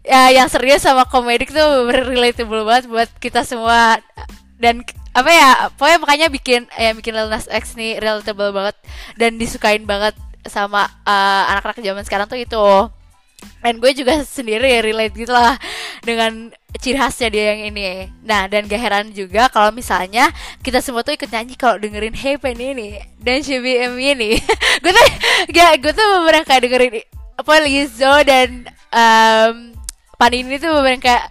ya 0.09 0.31
yang 0.33 0.47
serius 0.49 0.81
sama 0.81 1.05
komedik 1.05 1.51
tuh 1.51 1.85
relatable 1.91 2.63
banget 2.65 2.85
buat 2.89 3.09
kita 3.17 3.41
semua. 3.41 3.97
Dan 4.59 4.83
apa 5.19 5.31
ya 5.31 5.49
pokoknya 5.75 5.99
makanya 5.99 6.27
bikin 6.31 6.61
ya 6.79 6.95
bikin 6.95 7.13
Lil 7.13 7.27
Nas 7.27 7.45
X 7.51 7.75
nih 7.75 7.99
relatable 7.99 8.55
banget 8.55 8.75
dan 9.19 9.35
disukain 9.35 9.83
banget 9.83 10.15
sama 10.47 10.87
uh, 11.03 11.43
anak-anak 11.51 11.83
zaman 11.83 12.03
sekarang 12.07 12.27
tuh 12.31 12.39
itu. 12.39 12.67
Dan 13.63 13.79
gue 13.79 13.91
juga 13.95 14.19
sendiri 14.27 14.83
relate 14.83 15.15
gitu 15.15 15.31
lah 15.31 15.55
dengan 16.03 16.51
ciri 16.75 16.99
khasnya 16.99 17.31
dia 17.31 17.55
yang 17.55 17.71
ini. 17.71 18.11
Nah 18.27 18.51
dan 18.51 18.67
gak 18.67 18.79
heran 18.79 19.05
juga 19.15 19.47
kalau 19.47 19.71
misalnya 19.71 20.31
kita 20.59 20.83
semua 20.83 21.07
tuh 21.07 21.15
ikut 21.15 21.31
nyanyi 21.31 21.55
kalau 21.55 21.79
dengerin 21.79 22.15
Hey 22.15 22.35
Penny 22.35 22.75
ini 22.75 22.89
dan 23.19 23.39
CBM 23.39 23.95
ini 23.95 24.39
gue 24.83 24.91
tuh 24.91 25.07
gak 25.55 25.71
gue 25.79 25.91
tuh 25.95 26.07
beberapa 26.19 26.45
kayak 26.47 26.61
dengerin 26.67 26.93
apa 27.39 27.53
Lizzo 27.63 28.13
dan 28.27 28.67
um, 28.91 29.71
Panini 30.19 30.59
tuh 30.59 30.75
beberapa 30.75 30.99
kayak 30.99 31.25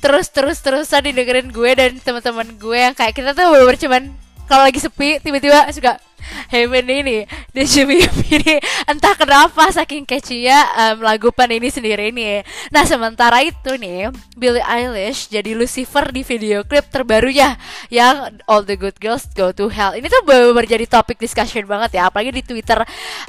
terus 0.00 0.26
terus 0.32 0.58
terusan 0.64 1.04
didengerin 1.04 1.52
gue 1.52 1.70
dan 1.76 1.92
teman-teman 2.00 2.48
gue 2.56 2.78
yang 2.78 2.94
kayak 2.96 3.12
kita 3.12 3.36
tuh 3.36 3.52
bener 3.52 3.76
cuman 3.76 4.02
kalau 4.50 4.66
lagi 4.66 4.82
sepi 4.82 5.22
tiba-tiba 5.22 5.70
suka 5.70 6.00
Heaven 6.50 6.86
ini 6.90 7.24
Jimmy 7.70 8.02
ini 8.28 8.60
entah 8.84 9.14
kenapa 9.16 9.70
saking 9.72 10.04
catchy 10.04 10.44
ya 10.44 10.66
um, 10.76 11.06
lagu 11.06 11.32
pan 11.32 11.48
ini 11.48 11.70
sendiri 11.70 12.10
ini 12.12 12.44
nah 12.68 12.84
sementara 12.84 13.40
itu 13.40 13.76
nih 13.78 14.10
Billie 14.36 14.64
Eilish 14.64 15.30
jadi 15.30 15.54
Lucifer 15.56 16.10
di 16.12 16.26
video 16.26 16.66
klip 16.66 16.90
terbarunya 16.92 17.56
yang 17.88 18.40
All 18.50 18.66
the 18.66 18.76
Good 18.76 18.98
Girls 18.98 19.30
Go 19.32 19.54
to 19.54 19.70
Hell. 19.70 19.96
Ini 19.96 20.06
tuh 20.10 20.22
bener-bener 20.26 20.66
jadi 20.66 20.84
topik 20.86 21.16
discussion 21.16 21.64
banget 21.64 22.00
ya 22.00 22.10
apalagi 22.10 22.34
di 22.34 22.42
Twitter 22.44 22.82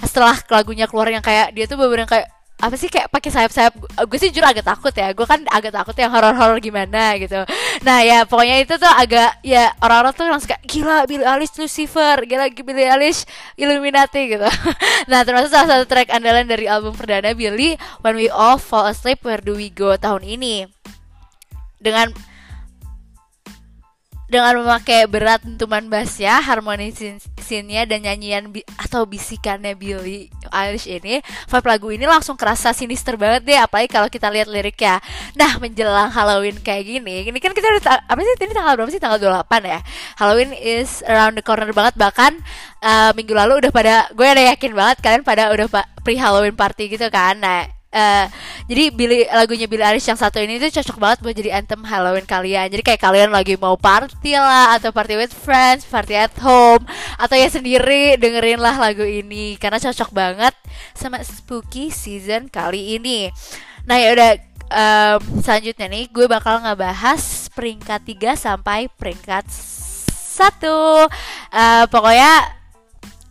setelah 0.04 0.36
lagunya 0.50 0.86
keluar 0.90 1.08
yang 1.10 1.24
kayak 1.24 1.54
dia 1.56 1.66
tuh 1.70 1.80
bener-bener 1.80 2.10
kayak 2.10 2.28
apa 2.62 2.78
sih 2.78 2.94
kayak 2.94 3.10
pakai 3.10 3.34
sayap-sayap? 3.34 3.74
Gue 4.06 4.18
sih 4.22 4.30
jujur 4.30 4.46
agak 4.46 4.62
takut 4.62 4.94
ya. 4.94 5.10
Gue 5.18 5.26
kan 5.26 5.42
agak 5.50 5.74
takut 5.74 5.98
yang 5.98 6.14
horor-horor 6.14 6.62
gimana 6.62 7.18
gitu. 7.18 7.42
Nah 7.82 8.06
ya 8.06 8.22
pokoknya 8.30 8.62
itu 8.62 8.78
tuh 8.78 8.88
agak 8.88 9.42
ya 9.42 9.74
orang-orang 9.82 10.14
tuh 10.14 10.30
langsung 10.30 10.54
kayak 10.54 10.64
gila 10.70 11.10
Billie 11.10 11.26
Eilish 11.26 11.58
Lucifer 11.58 12.22
gila 12.22 12.54
Billie 12.54 12.86
Eilish 12.86 13.26
Illuminati 13.58 14.38
gitu. 14.38 14.46
Nah 15.10 15.26
termasuk 15.26 15.50
salah 15.50 15.82
satu 15.82 15.86
track 15.90 16.14
andalan 16.14 16.46
dari 16.46 16.70
album 16.70 16.94
perdana 16.94 17.34
Billie 17.34 17.76
When 18.06 18.14
We 18.14 18.30
All 18.30 18.62
Fall 18.62 18.94
Asleep 18.94 19.26
Where 19.26 19.42
Do 19.42 19.58
We 19.58 19.74
Go 19.74 19.98
tahun 19.98 20.22
ini. 20.22 20.70
Dengan 21.82 22.14
dengan 24.32 24.64
memakai 24.64 25.04
berat 25.12 25.44
dentuman 25.44 25.84
bassnya, 25.92 26.40
harmoni 26.40 26.96
scene-nya 27.36 27.84
dan 27.84 28.08
nyanyian 28.08 28.48
bi 28.56 28.64
atau 28.80 29.04
bisikannya 29.04 29.76
Billy. 29.76 30.32
Eilish 30.48 30.88
ini 30.88 31.20
vibe 31.52 31.68
lagu 31.68 31.92
ini 31.92 32.08
langsung 32.08 32.40
kerasa 32.40 32.72
sinister 32.72 33.20
banget 33.20 33.44
deh 33.44 33.60
apalagi 33.60 33.92
kalau 33.92 34.08
kita 34.08 34.32
lihat 34.32 34.48
liriknya. 34.48 35.04
Nah 35.36 35.60
menjelang 35.60 36.08
Halloween 36.16 36.56
kayak 36.64 36.88
gini 36.88 37.28
ini 37.28 37.40
kan 37.44 37.52
kita 37.52 37.76
udah 37.76 38.08
apa 38.08 38.20
sih 38.24 38.32
ini 38.40 38.56
tanggal 38.56 38.74
berapa 38.80 38.92
sih? 38.96 39.04
Tanggal 39.04 39.20
28 39.44 39.68
ya? 39.68 39.80
Halloween 40.16 40.52
is 40.56 41.04
around 41.12 41.36
the 41.36 41.44
corner 41.44 41.68
banget 41.76 42.00
bahkan 42.00 42.32
uh, 42.80 43.12
minggu 43.12 43.36
lalu 43.36 43.60
udah 43.60 43.72
pada 43.76 44.08
gue 44.16 44.24
udah 44.24 44.46
yakin 44.56 44.72
banget 44.72 44.98
kalian 45.04 45.24
pada 45.28 45.52
udah 45.52 45.68
pre 46.08 46.16
Halloween 46.16 46.56
party 46.56 46.88
gitu 46.88 47.12
kan? 47.12 47.36
Nah 47.36 47.81
Uh, 47.92 48.24
jadi 48.72 48.88
Billy 48.88 49.28
lagunya 49.28 49.68
Billy 49.68 49.84
Eilish 49.84 50.08
yang 50.08 50.16
satu 50.16 50.40
ini 50.40 50.56
tuh 50.64 50.72
cocok 50.72 50.96
banget 50.96 51.18
buat 51.20 51.36
jadi 51.36 51.60
anthem 51.60 51.84
Halloween 51.84 52.24
kalian. 52.24 52.72
Jadi 52.72 52.80
kayak 52.88 53.04
kalian 53.04 53.36
lagi 53.36 53.60
mau 53.60 53.76
party 53.76 54.40
lah 54.40 54.80
atau 54.80 54.96
party 54.96 55.20
with 55.20 55.36
friends, 55.36 55.84
party 55.84 56.16
at 56.16 56.32
home 56.40 56.88
atau 57.20 57.36
ya 57.36 57.52
sendiri 57.52 58.16
dengerin 58.16 58.64
lah 58.64 58.80
lagu 58.80 59.04
ini 59.04 59.60
karena 59.60 59.76
cocok 59.76 60.16
banget 60.16 60.56
sama 60.96 61.20
spooky 61.20 61.92
season 61.92 62.48
kali 62.48 62.96
ini. 62.96 63.28
Nah 63.84 64.00
ya 64.00 64.16
udah 64.16 64.32
um, 64.72 65.44
selanjutnya 65.44 65.92
nih 65.92 66.08
gue 66.08 66.26
bakal 66.32 66.64
ngebahas 66.64 67.52
peringkat 67.52 68.08
3 68.08 68.40
sampai 68.40 68.88
peringkat 68.88 69.52
satu. 70.32 71.12
Uh, 71.52 71.86
pokoknya 71.92 72.56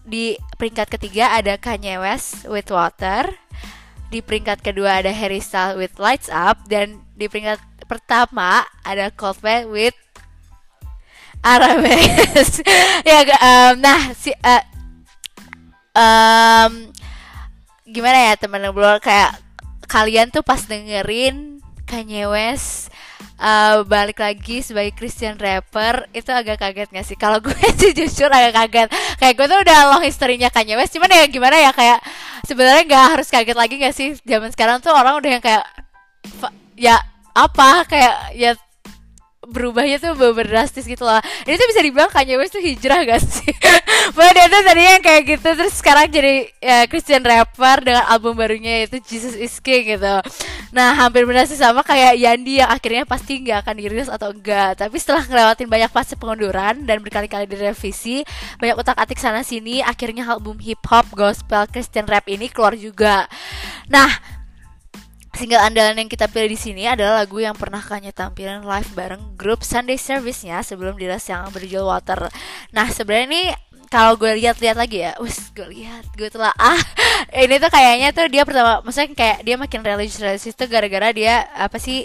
di 0.05 0.37
peringkat 0.61 1.01
ketiga 1.01 1.33
ada 1.33 1.57
Kanye 1.57 1.97
West 1.97 2.45
with 2.45 2.69
Water 2.69 3.31
di 4.11 4.19
peringkat 4.21 4.61
kedua 4.61 5.01
ada 5.01 5.15
Harry 5.15 5.39
Styles 5.39 5.79
with 5.79 5.95
Lights 6.03 6.27
Up 6.29 6.67
dan 6.67 7.01
di 7.15 7.31
peringkat 7.31 7.63
pertama 7.87 8.67
ada 8.83 9.09
Coldplay 9.15 9.65
with 9.65 9.95
Arabesk. 11.41 12.67
ya 13.09 13.23
um, 13.39 13.81
nah 13.81 14.13
si 14.13 14.35
uh, 14.35 14.65
um, 15.95 16.91
gimana 17.87 18.31
ya 18.31 18.35
teman 18.37 18.67
teman 18.67 18.99
kayak 18.99 19.39
kalian 19.87 20.29
tuh 20.31 20.43
pas 20.43 20.61
dengerin 20.67 21.63
Kanye 21.87 22.27
West 22.31 22.91
uh, 23.41 23.83
balik 23.87 24.21
lagi 24.21 24.61
sebagai 24.61 24.93
Christian 24.97 25.37
rapper 25.41 26.09
itu 26.13 26.29
agak 26.31 26.61
kaget 26.61 26.89
gak 26.93 27.07
sih? 27.07 27.17
Kalau 27.17 27.39
gue 27.41 27.53
sih 27.81 27.93
jujur 27.93 28.29
agak 28.31 28.55
kaget. 28.67 28.89
Kayak 29.19 29.35
gue 29.37 29.47
tuh 29.47 29.59
udah 29.65 29.79
long 29.97 30.05
historinya 30.05 30.49
Kanye 30.49 30.77
West, 30.79 30.95
cuman 30.95 31.11
ya 31.11 31.25
gimana 31.27 31.57
ya 31.59 31.71
kayak 31.73 31.99
sebenarnya 32.49 32.83
nggak 32.89 33.07
harus 33.17 33.29
kaget 33.29 33.57
lagi 33.57 33.75
gak 33.81 33.95
sih? 33.95 34.09
Zaman 34.25 34.51
sekarang 34.53 34.79
tuh 34.79 34.93
orang 34.93 35.19
udah 35.19 35.31
yang 35.39 35.43
kayak 35.45 35.65
ya 36.77 36.97
apa 37.37 37.85
kayak 37.85 38.35
ya 38.37 38.53
berubahnya 39.51 39.99
tuh 39.99 40.15
bener 40.17 40.47
drastis 40.47 40.87
gitu 40.87 41.03
loh. 41.05 41.21
Ini 41.45 41.55
tuh 41.59 41.69
bisa 41.69 41.81
dibilang 41.83 42.11
Kanye 42.11 42.39
West 42.39 42.55
tuh 42.55 42.63
hijrah 42.63 43.03
gak 43.05 43.21
sih? 43.21 43.51
Bahwa 44.17 44.31
dia 44.33 44.47
tuh 44.49 44.63
tadinya 44.65 44.97
kayak 45.03 45.23
gitu 45.27 45.49
terus 45.59 45.75
sekarang 45.77 46.07
jadi 46.09 46.49
ya, 46.63 46.79
Christian 46.89 47.23
rapper 47.27 47.85
dengan 47.85 48.05
album 48.09 48.39
barunya 48.39 48.87
itu 48.89 48.97
Jesus 49.05 49.35
is 49.37 49.59
King 49.61 49.99
gitu. 49.99 50.17
Nah 50.71 50.95
hampir 50.95 51.27
benar 51.27 51.51
sih 51.51 51.59
sama 51.59 51.83
kayak 51.83 52.15
Yandi 52.17 52.63
yang 52.63 52.71
akhirnya 52.71 53.05
pasti 53.05 53.43
nggak 53.43 53.67
akan 53.67 53.75
dirilis 53.75 54.07
atau 54.07 54.31
enggak 54.31 54.79
tapi 54.79 54.97
setelah 55.03 55.27
ngelewatin 55.27 55.69
banyak 55.69 55.91
fase 55.91 56.15
pengunduran 56.15 56.87
dan 56.87 57.03
berkali-kali 57.03 57.51
direvisi 57.51 58.23
banyak 58.63 58.79
utak 58.79 58.97
atik 58.97 59.19
sana 59.19 59.43
sini 59.43 59.83
akhirnya 59.83 60.31
album 60.31 60.63
hip 60.63 60.81
hop 60.87 61.11
gospel 61.13 61.67
Christian 61.67 62.07
rap 62.07 62.25
ini 62.31 62.47
keluar 62.47 62.79
juga. 62.79 63.27
Nah 63.91 64.40
Single 65.41 65.57
andalan 65.57 65.97
yang 66.05 66.11
kita 66.13 66.29
pilih 66.29 66.53
di 66.53 66.61
sini 66.61 66.85
adalah 66.85 67.25
lagu 67.25 67.41
yang 67.41 67.57
pernah 67.57 67.81
Kanye 67.81 68.13
tampilin 68.13 68.61
live 68.61 68.93
bareng 68.93 69.41
grup 69.41 69.65
Sunday 69.65 69.97
Service-nya 69.97 70.61
sebelum 70.61 71.01
diras 71.01 71.25
yang 71.33 71.49
berjudul 71.49 71.89
Water. 71.89 72.29
Nah, 72.77 72.93
sebenarnya 72.93 73.25
ini 73.25 73.43
kalau 73.89 74.21
gue 74.21 74.37
lihat-lihat 74.37 74.77
lagi 74.77 75.01
ya, 75.01 75.17
us 75.17 75.49
gue 75.57 75.65
lihat, 75.73 76.05
gue 76.13 76.29
telah 76.29 76.53
ah 76.61 76.77
ini 77.33 77.57
tuh 77.57 77.73
kayaknya 77.73 78.13
tuh 78.13 78.29
dia 78.29 78.45
pertama, 78.45 78.85
maksudnya 78.85 79.17
kayak 79.17 79.39
dia 79.41 79.57
makin 79.57 79.81
religious 79.81 80.21
religious 80.21 80.53
itu 80.53 80.65
gara-gara 80.69 81.09
dia 81.09 81.49
apa 81.57 81.81
sih 81.81 82.05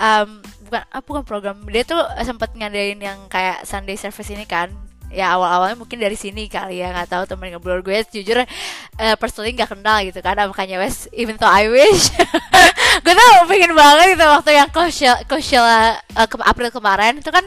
um, 0.00 0.40
bukan 0.64 0.82
ah, 0.88 1.02
bukan 1.04 1.22
program 1.28 1.68
dia 1.68 1.84
tuh 1.84 2.00
sempat 2.24 2.56
ngadain 2.56 2.96
yang 2.96 3.28
kayak 3.28 3.68
Sunday 3.68 4.00
Service 4.00 4.32
ini 4.32 4.48
kan 4.48 4.72
ya 5.14 5.38
awal-awalnya 5.38 5.78
mungkin 5.78 6.02
dari 6.02 6.18
sini 6.18 6.50
kali 6.50 6.82
ya 6.82 6.90
nggak 6.90 7.08
tahu 7.14 7.24
temen 7.30 7.54
ngobrol 7.54 7.80
gue. 7.80 8.02
Jujur 8.10 8.42
uh, 8.42 9.16
personally 9.16 9.54
nggak 9.54 9.70
kenal 9.70 10.02
gitu 10.02 10.18
kan 10.18 10.34
makanya 10.50 10.82
wes 10.82 11.06
even 11.14 11.38
though 11.38 11.50
I 11.50 11.70
wish. 11.70 12.10
Gue 13.02 13.10
tuh 13.10 13.50
pengen 13.50 13.74
banget 13.74 14.14
gitu 14.16 14.24
waktu 14.24 14.50
yang 14.54 14.70
Coachella, 14.70 15.98
uh, 16.14 16.28
ke 16.30 16.36
April 16.40 16.70
kemarin 16.70 17.18
itu 17.18 17.26
kan 17.28 17.42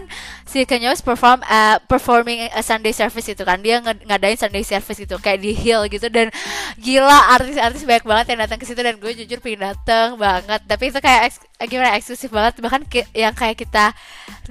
si 0.46 0.64
Kanye 0.70 0.92
West 0.92 1.02
perform 1.02 1.42
uh, 1.44 1.80
performing 1.90 2.46
a 2.52 2.62
Sunday 2.62 2.94
service 2.94 3.26
itu 3.26 3.42
kan. 3.42 3.60
Dia 3.64 3.82
ng 3.82 4.06
ngadain 4.06 4.38
Sunday 4.38 4.62
service 4.62 5.02
gitu 5.02 5.18
kayak 5.18 5.42
di 5.42 5.58
Hill 5.58 5.90
gitu. 5.90 6.14
Dan 6.14 6.30
gila 6.78 7.34
artis-artis 7.40 7.88
banyak 7.88 8.06
banget 8.06 8.26
yang 8.36 8.40
datang 8.46 8.60
ke 8.62 8.70
situ 8.70 8.80
dan 8.80 9.02
gue 9.02 9.12
jujur 9.18 9.42
pengen 9.42 9.74
dateng 9.74 10.20
banget. 10.20 10.62
Tapi 10.68 10.84
itu 10.94 11.00
kayak 11.02 11.22
eks 11.34 11.38
gimana 11.66 11.98
eksklusif 11.98 12.30
banget. 12.30 12.62
Bahkan 12.62 12.82
yang 13.18 13.34
kayak 13.34 13.58
kita 13.58 13.98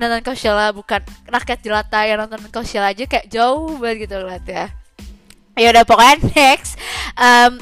nonton 0.01 0.27
Coachella 0.27 0.75
bukan 0.75 1.07
rakyat 1.31 1.63
jelata 1.63 2.03
yang 2.03 2.19
nonton 2.19 2.51
Coachella 2.51 2.91
aja 2.91 3.06
kayak 3.07 3.27
jauh 3.31 3.79
banget 3.79 4.07
gitu 4.07 4.15
ngeliat 4.21 4.45
ya. 4.47 4.67
Ya 5.57 5.73
udah 5.73 5.85
pokoknya 5.89 6.21
next 6.37 6.77
um, 7.17 7.57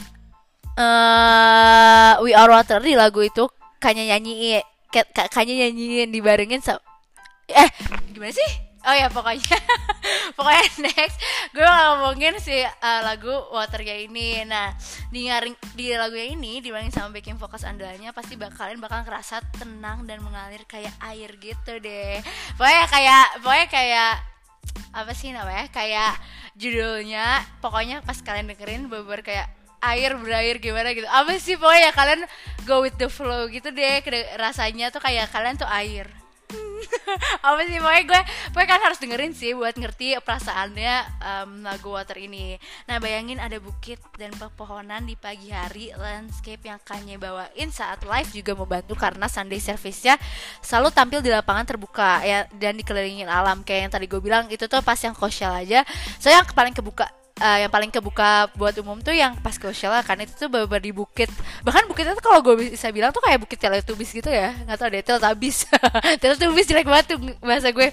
uh, 0.74 2.12
We 2.20 2.34
Are 2.34 2.50
Water 2.50 2.82
di 2.82 2.98
lagu 2.98 3.22
itu 3.22 3.46
kayaknya 3.78 4.16
nyanyi 4.16 4.62
kayaknya 4.90 5.54
nyanyiin 5.66 6.10
dibarengin 6.10 6.62
sama 6.62 6.80
eh 7.50 7.68
gimana 8.14 8.32
sih? 8.32 8.50
Oh 8.84 8.92
ya 8.92 9.08
pokoknya 9.08 9.56
pokoknya 10.36 10.92
next 10.92 11.16
gue 11.56 11.64
ngomongin 11.64 12.36
si 12.36 12.52
uh, 12.60 13.00
lagu 13.00 13.32
Waternya 13.48 13.96
ini. 13.96 14.44
Nah 14.44 14.76
di 15.08 15.24
ngaring 15.24 15.56
di 15.72 15.96
lagu 15.96 16.12
yang 16.12 16.36
ini 16.36 16.60
dibanding 16.60 16.92
sama 16.92 17.08
backing 17.08 17.40
fokus 17.40 17.64
andalanya 17.64 18.12
pasti 18.12 18.36
bakal 18.36 18.68
kalian 18.68 18.84
bakal 18.84 19.00
ngerasa 19.08 19.40
tenang 19.56 20.04
dan 20.04 20.20
mengalir 20.20 20.60
kayak 20.68 20.92
air 21.00 21.32
gitu 21.40 21.80
deh. 21.80 22.20
Pokoknya 22.60 22.84
kayak 22.92 23.26
pokoknya 23.40 23.68
kayak 23.72 24.12
apa 24.94 25.12
sih 25.12 25.34
namanya? 25.34 25.66
Kayak 25.70 26.18
judulnya 26.54 27.42
pokoknya 27.58 28.00
pas 28.06 28.18
kalian 28.22 28.50
dengerin 28.54 28.86
beber 28.86 29.20
kayak 29.26 29.50
air 29.84 30.16
berair 30.16 30.56
gimana 30.62 30.96
gitu. 30.96 31.06
Apa 31.10 31.36
sih 31.36 31.60
pokoknya? 31.60 31.90
Kalian 31.92 32.22
go 32.64 32.80
with 32.80 32.96
the 32.96 33.10
flow 33.10 33.46
gitu 33.52 33.68
deh 33.68 34.00
rasanya 34.40 34.88
tuh 34.88 35.04
kayak 35.04 35.28
kalian 35.28 35.60
tuh 35.60 35.68
air 35.68 36.08
apa 37.46 37.60
sih 37.66 37.78
pokoknya 37.80 38.04
gue 38.04 38.20
gue 38.54 38.64
kan 38.64 38.80
harus 38.80 38.98
dengerin 39.00 39.32
sih 39.32 39.52
buat 39.56 39.74
ngerti 39.74 40.18
perasaannya 40.20 40.94
um, 41.20 41.50
lagu 41.64 41.90
water 41.92 42.18
ini. 42.20 42.56
Nah 42.86 43.00
bayangin 43.00 43.40
ada 43.40 43.58
bukit 43.58 44.00
dan 44.20 44.32
pepohonan 44.36 45.04
di 45.08 45.16
pagi 45.18 45.50
hari 45.50 45.90
landscape 45.94 46.62
yang 46.64 46.80
Kanye 46.82 47.16
bawain 47.16 47.68
saat 47.72 48.02
live 48.04 48.30
juga 48.30 48.52
membantu 48.54 48.94
karena 48.94 49.26
Sunday 49.26 49.58
service-nya 49.58 50.20
selalu 50.60 50.92
tampil 50.92 51.20
di 51.24 51.30
lapangan 51.32 51.64
terbuka 51.64 52.20
ya 52.22 52.46
dan 52.56 52.76
dikelilingin 52.78 53.28
alam. 53.28 53.64
Kayak 53.64 53.80
yang 53.88 53.92
tadi 53.92 54.06
gue 54.06 54.20
bilang 54.20 54.44
itu 54.52 54.64
tuh 54.68 54.80
pas 54.84 54.98
yang 55.00 55.16
kosial 55.16 55.52
aja. 55.54 55.82
So, 56.20 56.28
yang 56.30 56.44
paling 56.52 56.76
kebuka 56.76 57.08
uh, 57.40 57.58
yang 57.66 57.70
paling 57.72 57.90
kebuka 57.90 58.50
buat 58.54 58.74
umum 58.78 59.00
tuh 59.02 59.14
yang 59.14 59.34
pas 59.42 59.56
Coachella 59.58 60.04
kan 60.06 60.18
itu 60.22 60.34
tuh 60.36 60.46
baru 60.50 60.78
di 60.78 60.94
bukit. 60.94 61.30
Bahkan 61.66 61.90
bukitnya 61.90 62.14
tuh 62.14 62.24
kalau 62.24 62.40
gue 62.44 62.54
bisa 62.70 62.90
bilang 62.94 63.10
tuh 63.10 63.22
kayak 63.24 63.42
bukit 63.42 63.58
Teletubbies 63.58 64.10
gitu 64.14 64.30
ya. 64.30 64.54
Nggak 64.66 64.76
tau 64.78 64.88
deh 64.90 65.02
Teletubbies 65.02 65.58
Teletubbies 66.22 66.66
jelek 66.70 66.86
banget 66.86 67.16
tuh 67.16 67.18
bahasa 67.42 67.74
gue. 67.74 67.88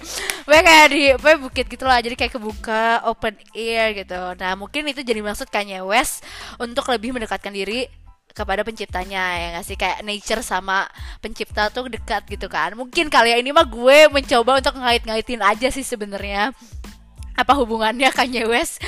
Gue 0.46 0.58
kayak 0.62 0.86
di 0.92 1.02
apa 1.14 1.30
bukit 1.40 1.66
gitu 1.66 1.84
lah. 1.86 1.98
Jadi 1.98 2.14
kayak 2.14 2.32
kebuka 2.38 3.02
open 3.08 3.34
air 3.56 3.96
gitu. 3.96 4.20
Nah 4.38 4.52
mungkin 4.54 4.86
itu 4.86 5.02
jadi 5.02 5.18
maksud 5.24 5.50
Kanye 5.50 5.82
West 5.82 6.22
untuk 6.62 6.86
lebih 6.92 7.14
mendekatkan 7.16 7.50
diri 7.50 7.88
kepada 8.32 8.64
penciptanya 8.64 9.22
ya 9.36 9.46
nggak 9.58 9.66
sih? 9.66 9.76
Kayak 9.76 9.98
nature 10.06 10.40
sama 10.40 10.88
pencipta 11.20 11.68
tuh 11.68 11.90
dekat 11.90 12.24
gitu 12.30 12.46
kan. 12.48 12.72
Mungkin 12.78 13.12
kali 13.12 13.34
ya 13.34 13.36
ini 13.42 13.50
mah 13.52 13.66
gue 13.66 14.08
mencoba 14.08 14.62
untuk 14.62 14.78
ngait-ngaitin 14.78 15.42
aja 15.44 15.68
sih 15.68 15.84
sebenarnya 15.84 16.54
apa 17.32 17.52
hubungannya 17.56 18.12
Kanye 18.12 18.44
West 18.48 18.82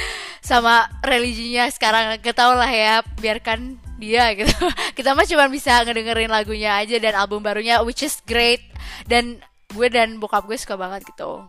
sama 0.44 0.88
religinya? 1.04 1.68
Sekarang 1.70 2.16
tau 2.34 2.52
lah 2.56 2.68
ya 2.68 3.00
biarkan 3.20 3.80
dia 3.96 4.32
gitu. 4.36 4.52
Kita 4.96 5.16
mah 5.16 5.26
cuma 5.26 5.46
bisa 5.48 5.82
ngedengerin 5.82 6.30
lagunya 6.30 6.76
aja 6.76 6.96
dan 6.98 7.14
album 7.16 7.40
barunya 7.40 7.80
which 7.82 8.04
is 8.04 8.20
great. 8.28 8.60
Dan 9.08 9.40
gue 9.74 9.88
dan 9.90 10.22
bokap 10.22 10.46
gue 10.46 10.58
suka 10.58 10.78
banget 10.78 11.02
gitu. 11.08 11.44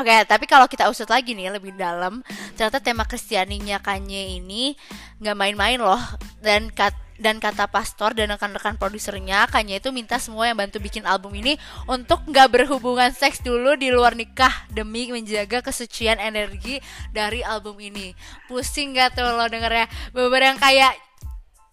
Oke, 0.00 0.08
okay, 0.08 0.24
tapi 0.24 0.48
kalau 0.48 0.64
kita 0.64 0.88
usut 0.88 1.04
lagi 1.06 1.36
nih 1.36 1.52
lebih 1.52 1.76
dalam, 1.76 2.24
ternyata 2.56 2.80
tema 2.80 3.04
Kristianinya 3.04 3.76
Kanye 3.84 4.40
ini 4.40 4.72
nggak 5.20 5.36
main-main 5.36 5.76
loh. 5.76 6.00
Dan 6.40 6.72
kat 6.72 6.96
dan 7.20 7.40
kata 7.40 7.68
pastor 7.68 8.16
dan 8.16 8.32
rekan-rekan 8.32 8.76
produsernya 8.80 9.44
Kanye 9.50 9.80
itu 9.80 9.90
minta 9.90 10.16
semua 10.16 10.48
yang 10.48 10.58
bantu 10.58 10.80
bikin 10.80 11.04
album 11.04 11.32
ini 11.36 11.56
untuk 11.84 12.24
nggak 12.24 12.48
berhubungan 12.48 13.12
seks 13.12 13.40
dulu 13.44 13.76
di 13.76 13.92
luar 13.92 14.16
nikah 14.16 14.52
demi 14.72 15.08
menjaga 15.12 15.60
kesucian 15.60 16.16
energi 16.22 16.80
dari 17.12 17.44
album 17.44 17.76
ini. 17.82 18.16
Pusing 18.48 18.96
gak 18.96 19.16
tuh 19.16 19.26
lo 19.26 19.46
denger 19.48 19.72
ya 19.72 19.86
beberapa 20.12 20.44
yang 20.52 20.60
kayak 20.60 20.94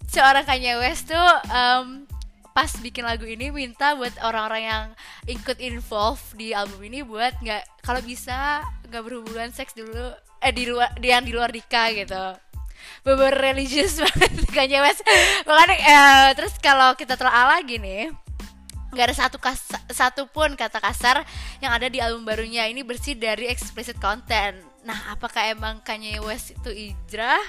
seorang 0.10 0.44
Kanye 0.44 0.78
West 0.82 1.10
tuh 1.10 1.30
um, 1.54 2.10
pas 2.60 2.70
bikin 2.82 3.06
lagu 3.06 3.24
ini 3.24 3.54
minta 3.54 3.94
buat 3.96 4.12
orang-orang 4.26 4.64
yang 4.66 4.86
ikut 5.30 5.58
involve 5.62 6.20
di 6.36 6.52
album 6.52 6.82
ini 6.84 7.06
buat 7.06 7.32
nggak 7.40 7.86
kalau 7.86 8.02
bisa 8.04 8.66
nggak 8.90 9.04
berhubungan 9.06 9.54
seks 9.54 9.78
dulu 9.78 10.12
eh 10.44 10.52
di 10.52 10.68
luar 10.68 10.92
di 10.98 11.08
yang 11.08 11.24
di 11.24 11.32
luar 11.32 11.54
nikah 11.54 11.94
gitu 11.94 12.49
beber 13.04 13.34
religius 13.36 14.00
banget 14.04 14.32
Kanye 14.52 14.80
West 14.84 15.04
makanya 15.48 15.78
uh, 15.80 16.30
terus 16.38 16.54
kalau 16.62 16.94
kita 16.96 17.18
telah 17.18 17.58
lagi 17.58 17.80
nih 17.80 18.14
nggak 18.90 19.06
ada 19.06 19.16
satu 19.16 19.38
kas 19.38 19.70
satu 19.94 20.26
pun 20.26 20.58
kata 20.58 20.82
kasar 20.82 21.22
yang 21.62 21.70
ada 21.70 21.88
di 21.94 22.02
album 22.02 22.26
barunya. 22.26 22.66
Ini 22.66 22.82
bersih 22.82 23.14
dari 23.14 23.46
explicit 23.46 24.02
content 24.02 24.69
nah 24.88 25.12
apakah 25.12 25.52
emang 25.52 25.84
Kanye 25.84 26.24
West 26.24 26.56
itu 26.56 26.72
ijrah 26.72 27.42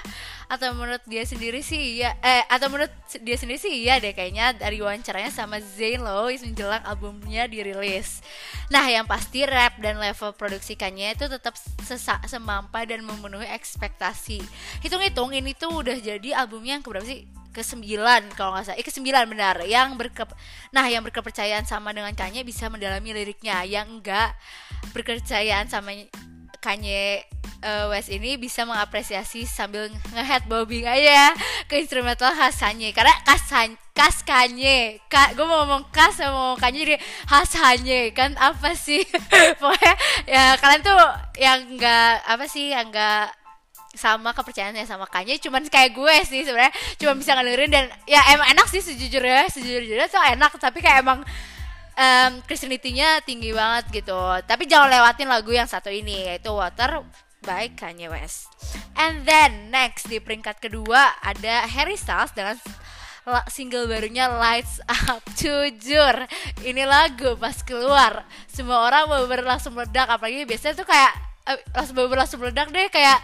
atau 0.51 0.75
menurut 0.75 0.99
dia 1.07 1.23
sendiri 1.23 1.63
sih 1.63 1.95
iya 1.95 2.11
eh 2.19 2.43
atau 2.51 2.67
menurut 2.67 2.91
dia 3.23 3.39
sendiri 3.39 3.55
sih 3.55 3.87
iya 3.87 4.03
deh 4.03 4.11
kayaknya 4.11 4.51
dari 4.51 4.83
wawancaranya 4.83 5.31
sama 5.31 5.63
Zayn 5.63 6.03
Lois 6.03 6.43
menjelang 6.43 6.83
albumnya 6.83 7.47
dirilis. 7.47 8.19
Nah 8.67 8.83
yang 8.91 9.07
pasti 9.07 9.47
rap 9.47 9.79
dan 9.79 9.95
level 9.95 10.35
produksi 10.35 10.75
Kanye 10.75 11.15
itu 11.15 11.31
tetap 11.31 11.55
sesak 11.87 12.27
semampai 12.27 12.83
dan 12.83 13.07
memenuhi 13.07 13.47
ekspektasi. 13.47 14.43
Hitung-hitung 14.83 15.31
ini 15.31 15.55
tuh 15.55 15.71
udah 15.71 15.95
jadi 16.03 16.35
albumnya 16.35 16.79
yang 16.79 16.83
keberapa 16.83 17.07
sih? 17.07 17.23
Ke 17.51 17.63
sembilan 17.63 18.31
kalau 18.35 18.55
nggak 18.55 18.63
salah. 18.63 18.79
Eh 18.79 18.83
ke 18.83 18.91
sembilan 18.91 19.23
benar. 19.27 19.63
Yang 19.63 19.87
berke 19.99 20.23
nah 20.75 20.87
yang 20.87 21.03
berkepercayaan 21.07 21.63
sama 21.63 21.95
dengan 21.95 22.11
Kanye 22.11 22.43
bisa 22.43 22.67
mendalami 22.67 23.15
liriknya. 23.15 23.63
Yang 23.63 23.87
enggak 23.99 24.29
berkepercayaan 24.91 25.71
sama 25.71 25.95
Kanye 26.61 27.25
uh, 27.65 27.89
West 27.89 28.13
ini 28.13 28.37
bisa 28.37 28.65
mengapresiasi 28.69 29.49
sambil 29.49 29.89
ngehead 30.13 30.45
bobbing 30.45 30.85
aja 30.85 31.33
ke 31.65 31.81
instrumental 31.81 32.29
khas 32.33 32.61
Kanye 32.61 32.93
karena 32.93 33.13
khas 33.25 33.49
khas 33.97 34.17
Kanye 34.21 35.01
Ka, 35.09 35.33
gue 35.33 35.45
mau 35.45 35.65
ngomong 35.65 35.89
khas 35.89 36.21
mau 36.29 36.53
ngomong 36.53 36.61
Kanye 36.61 36.77
jadi 36.85 36.97
khas 37.25 37.51
Kanye 37.57 38.13
kan 38.13 38.37
apa 38.37 38.77
sih? 38.77 39.01
Pokoknya 39.61 39.93
ya 40.29 40.43
kalian 40.61 40.81
tuh 40.85 40.97
yang 41.41 41.59
enggak 41.65 42.21
apa 42.25 42.45
sih 42.45 42.73
yang 42.73 42.89
enggak 42.93 43.33
sama 43.91 44.31
kepercayaannya 44.31 44.87
sama 44.87 45.03
Kanye 45.09 45.35
cuman 45.41 45.67
kayak 45.67 45.97
gue 45.97 46.15
sih 46.29 46.45
sebenarnya. 46.45 46.73
Cuma 47.01 47.17
bisa 47.17 47.35
ngedengerin 47.35 47.71
dan 47.73 47.85
ya 48.05 48.21
emang 48.37 48.53
enak 48.53 48.69
sih 48.69 48.79
sejujurnya 48.79 49.49
sejujurnya 49.51 50.07
tuh 50.07 50.21
enak 50.21 50.51
tapi 50.61 50.79
kayak 50.79 51.03
emang 51.03 51.25
um, 51.97 52.39
Christianity-nya 52.45 53.23
tinggi 53.23 53.51
banget 53.51 54.03
gitu. 54.03 54.19
Tapi 54.45 54.67
jangan 54.67 54.91
lewatin 54.91 55.27
lagu 55.27 55.51
yang 55.51 55.67
satu 55.67 55.91
ini 55.91 56.31
yaitu 56.31 56.51
Water 56.51 57.03
by 57.41 57.73
Kanye 57.73 58.07
West. 58.11 58.47
And 58.95 59.25
then 59.25 59.73
next 59.73 60.07
di 60.07 60.21
peringkat 60.21 60.61
kedua 60.61 61.17
ada 61.25 61.65
Harry 61.65 61.97
Styles 61.97 62.31
dengan 62.37 62.57
single 63.49 63.85
barunya 63.85 64.25
Lights 64.29 64.81
Up 64.89 65.21
jujur 65.37 66.15
ini 66.65 66.83
lagu 66.85 67.37
pas 67.37 67.57
keluar. 67.65 68.25
Semua 68.49 68.85
orang 68.85 69.09
bener 69.29 69.45
langsung 69.45 69.73
meledak 69.73 70.09
apalagi 70.09 70.45
biasanya 70.45 70.75
tuh 70.77 70.87
kayak 70.89 71.13
eh, 71.49 71.59
langsung 71.73 71.95
langsung 72.13 72.39
meledak 72.41 72.69
deh 72.69 72.89
kayak 72.89 73.19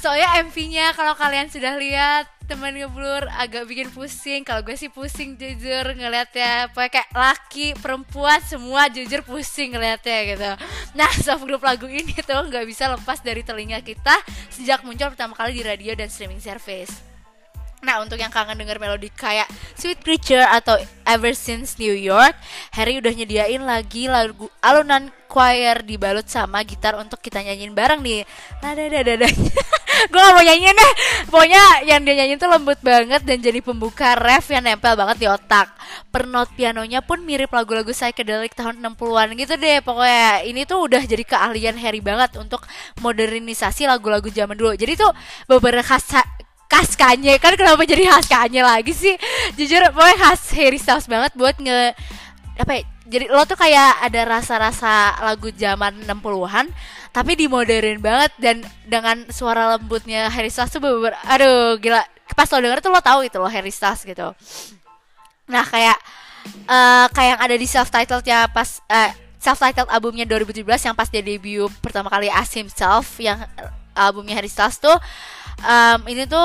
soalnya 0.00 0.42
MV-nya 0.46 0.94
kalau 0.94 1.14
kalian 1.14 1.50
sudah 1.50 1.78
lihat 1.78 2.26
teman 2.44 2.76
ngeblur 2.76 3.24
agak 3.40 3.64
bikin 3.64 3.88
pusing. 3.88 4.44
Kalau 4.44 4.60
gue 4.60 4.76
sih 4.76 4.92
pusing 4.92 5.40
jujur 5.40 5.96
ngeliatnya 5.96 6.68
kayak 6.72 7.08
laki 7.16 7.72
perempuan 7.80 8.40
semua 8.44 8.92
jujur 8.92 9.24
pusing 9.24 9.72
ngeliatnya 9.72 10.18
gitu. 10.36 10.50
Nah 10.92 11.10
soft 11.24 11.48
group 11.48 11.64
lagu 11.64 11.88
ini 11.88 12.12
tuh 12.20 12.44
nggak 12.44 12.64
bisa 12.68 12.92
lepas 12.92 13.24
dari 13.24 13.40
telinga 13.40 13.80
kita 13.80 14.14
sejak 14.52 14.84
muncul 14.84 15.08
pertama 15.12 15.32
kali 15.32 15.56
di 15.56 15.62
radio 15.64 15.96
dan 15.96 16.12
streaming 16.12 16.42
service 16.42 17.13
Nah 17.84 18.00
untuk 18.00 18.16
yang 18.16 18.32
kangen 18.32 18.56
denger 18.56 18.80
melodi 18.80 19.12
kayak 19.12 19.46
Sweet 19.76 20.00
Creature 20.00 20.48
atau 20.48 20.80
Ever 21.04 21.36
Since 21.36 21.76
New 21.76 21.92
York 21.92 22.32
Harry 22.72 22.96
udah 22.98 23.12
nyediain 23.12 23.60
lagi 23.60 24.08
lagu 24.08 24.48
alunan 24.64 25.12
choir 25.28 25.82
dibalut 25.84 26.24
sama 26.24 26.64
gitar 26.64 26.94
untuk 26.94 27.18
kita 27.18 27.42
nyanyiin 27.42 27.74
bareng 27.74 28.00
nih. 28.00 28.22
Nada 28.62 28.84
dada 28.86 29.14
dada 29.18 29.28
Gue 30.10 30.20
gak 30.20 30.34
mau 30.34 30.42
nyanyiin 30.42 30.74
deh 30.74 30.92
Pokoknya 31.30 31.64
yang 31.86 32.02
dia 32.02 32.14
nyanyiin 32.18 32.38
tuh 32.38 32.50
lembut 32.50 32.78
banget 32.82 33.22
dan 33.22 33.38
jadi 33.38 33.62
pembuka 33.62 34.18
ref 34.18 34.50
yang 34.50 34.66
nempel 34.66 34.98
banget 34.98 35.22
di 35.22 35.26
otak 35.30 35.70
Per 36.10 36.26
not 36.26 36.50
pianonya 36.54 37.00
pun 37.02 37.22
mirip 37.22 37.50
lagu-lagu 37.54 37.94
psychedelic 37.94 38.58
tahun 38.58 38.82
60-an 38.82 39.38
gitu 39.38 39.54
deh 39.54 39.78
Pokoknya 39.86 40.42
ini 40.46 40.66
tuh 40.66 40.86
udah 40.90 41.02
jadi 41.02 41.22
keahlian 41.22 41.78
Harry 41.78 42.02
banget 42.02 42.34
untuk 42.38 42.66
modernisasi 43.00 43.86
lagu-lagu 43.86 44.26
zaman 44.30 44.58
dulu 44.58 44.74
Jadi 44.74 44.98
tuh 44.98 45.10
beberapa 45.46 45.86
khas 45.86 46.10
khas 46.70 46.96
Kanye. 46.98 47.36
Kan 47.38 47.54
kenapa 47.54 47.82
jadi 47.84 48.08
khas 48.08 48.26
Kanye 48.26 48.62
lagi 48.64 48.92
sih? 48.92 49.14
Jujur 49.58 49.82
pokoknya 49.92 50.16
khas 50.18 50.42
Harry 50.56 50.80
Styles 50.80 51.06
banget 51.06 51.32
buat 51.36 51.56
nge 51.58 51.94
apa 52.54 52.72
ya, 52.78 52.82
jadi 53.10 53.26
lo 53.34 53.42
tuh 53.44 53.58
kayak 53.58 54.06
ada 54.06 54.20
rasa-rasa 54.38 55.18
lagu 55.18 55.50
zaman 55.50 56.06
60-an 56.06 56.70
tapi 57.10 57.34
dimoderin 57.34 57.98
banget 57.98 58.30
dan 58.38 58.62
dengan 58.86 59.26
suara 59.30 59.74
lembutnya 59.74 60.30
Harry 60.30 60.50
Styles 60.50 60.70
tuh 60.70 60.82
beber 60.82 61.14
aduh 61.26 61.78
gila. 61.78 62.02
Pas 62.34 62.48
lo 62.50 62.58
denger 62.58 62.80
tuh 62.82 62.90
lo 62.90 62.98
tahu 63.04 63.20
itu 63.26 63.36
lo 63.38 63.46
Harry 63.46 63.70
Styles 63.70 64.02
gitu. 64.02 64.34
Nah 65.46 65.64
kayak 65.66 65.98
uh, 66.68 67.06
kayak 67.12 67.36
yang 67.36 67.40
ada 67.40 67.56
di 67.56 67.66
self 67.68 67.88
titled 67.92 68.24
ya 68.24 68.48
pas 68.48 68.80
uh, 68.88 69.10
self 69.38 69.60
titled 69.60 69.90
albumnya 69.92 70.24
2017 70.24 70.64
yang 70.64 70.96
pas 70.96 71.08
dia 71.12 71.20
debut 71.20 71.68
pertama 71.84 72.08
kali 72.08 72.32
As 72.32 72.50
Himself 72.56 73.20
yang 73.20 73.44
albumnya 73.94 74.36
Harry 74.38 74.50
Styles 74.50 74.78
tuh 74.82 74.94
um, 75.62 76.00
ini 76.10 76.26
tuh 76.26 76.42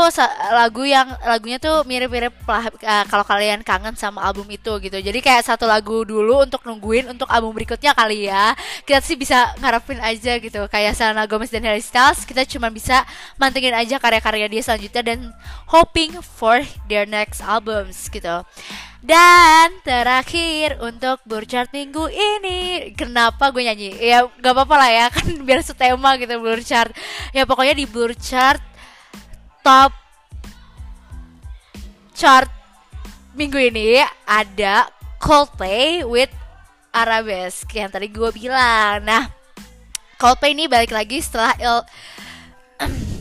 lagu 0.54 0.84
yang 0.86 1.08
lagunya 1.26 1.58
tuh 1.58 1.82
mirip-mirip 1.88 2.34
uh, 2.46 3.06
kalau 3.08 3.26
kalian 3.26 3.66
kangen 3.66 3.96
sama 3.98 4.22
album 4.22 4.46
itu 4.50 4.72
gitu. 4.84 4.98
Jadi 5.00 5.20
kayak 5.24 5.46
satu 5.46 5.66
lagu 5.66 6.06
dulu 6.06 6.46
untuk 6.46 6.62
nungguin 6.66 7.10
untuk 7.10 7.28
album 7.32 7.56
berikutnya 7.56 7.96
kali 7.96 8.30
ya. 8.30 8.54
Kita 8.86 9.00
sih 9.02 9.18
bisa 9.18 9.54
ngarepin 9.60 10.00
aja 10.02 10.38
gitu. 10.38 10.62
Kayak 10.70 10.94
Selena 10.98 11.26
Gomez 11.26 11.50
dan 11.50 11.66
Harry 11.66 11.84
Styles 11.84 12.24
kita 12.28 12.46
cuma 12.46 12.70
bisa 12.70 13.04
mantengin 13.40 13.74
aja 13.74 13.98
karya-karya 13.98 14.48
dia 14.50 14.62
selanjutnya 14.62 15.02
dan 15.02 15.20
hoping 15.70 16.14
for 16.22 16.62
their 16.90 17.06
next 17.06 17.42
albums 17.42 18.10
gitu 18.10 18.46
dan 19.00 19.80
terakhir 19.88 20.76
untuk 20.84 21.24
burchart 21.24 21.72
minggu 21.72 22.12
ini 22.12 22.92
Kenapa 23.00 23.48
gue 23.48 23.64
nyanyi? 23.64 23.96
Ya 23.96 24.28
gak 24.28 24.52
apa-apa 24.52 24.76
lah 24.76 24.92
ya 24.92 25.06
Kan 25.16 25.48
biar 25.48 25.64
setema 25.64 26.20
gitu 26.20 26.36
burchart 26.36 26.92
Ya 27.32 27.48
pokoknya 27.48 27.80
di 27.80 27.88
burchart 27.88 28.60
top 29.64 29.96
chart 32.20 32.52
minggu 33.40 33.72
ini 33.72 34.04
ada 34.28 34.92
Coldplay 35.24 36.04
with 36.04 36.32
Arabesque 36.92 37.76
yang 37.76 37.88
tadi 37.88 38.12
gue 38.12 38.32
bilang. 38.36 39.04
Nah, 39.04 39.32
Coldplay 40.20 40.52
ini 40.52 40.68
balik 40.68 40.92
lagi 40.92 41.24
setelah 41.24 41.56
Il 41.60 41.78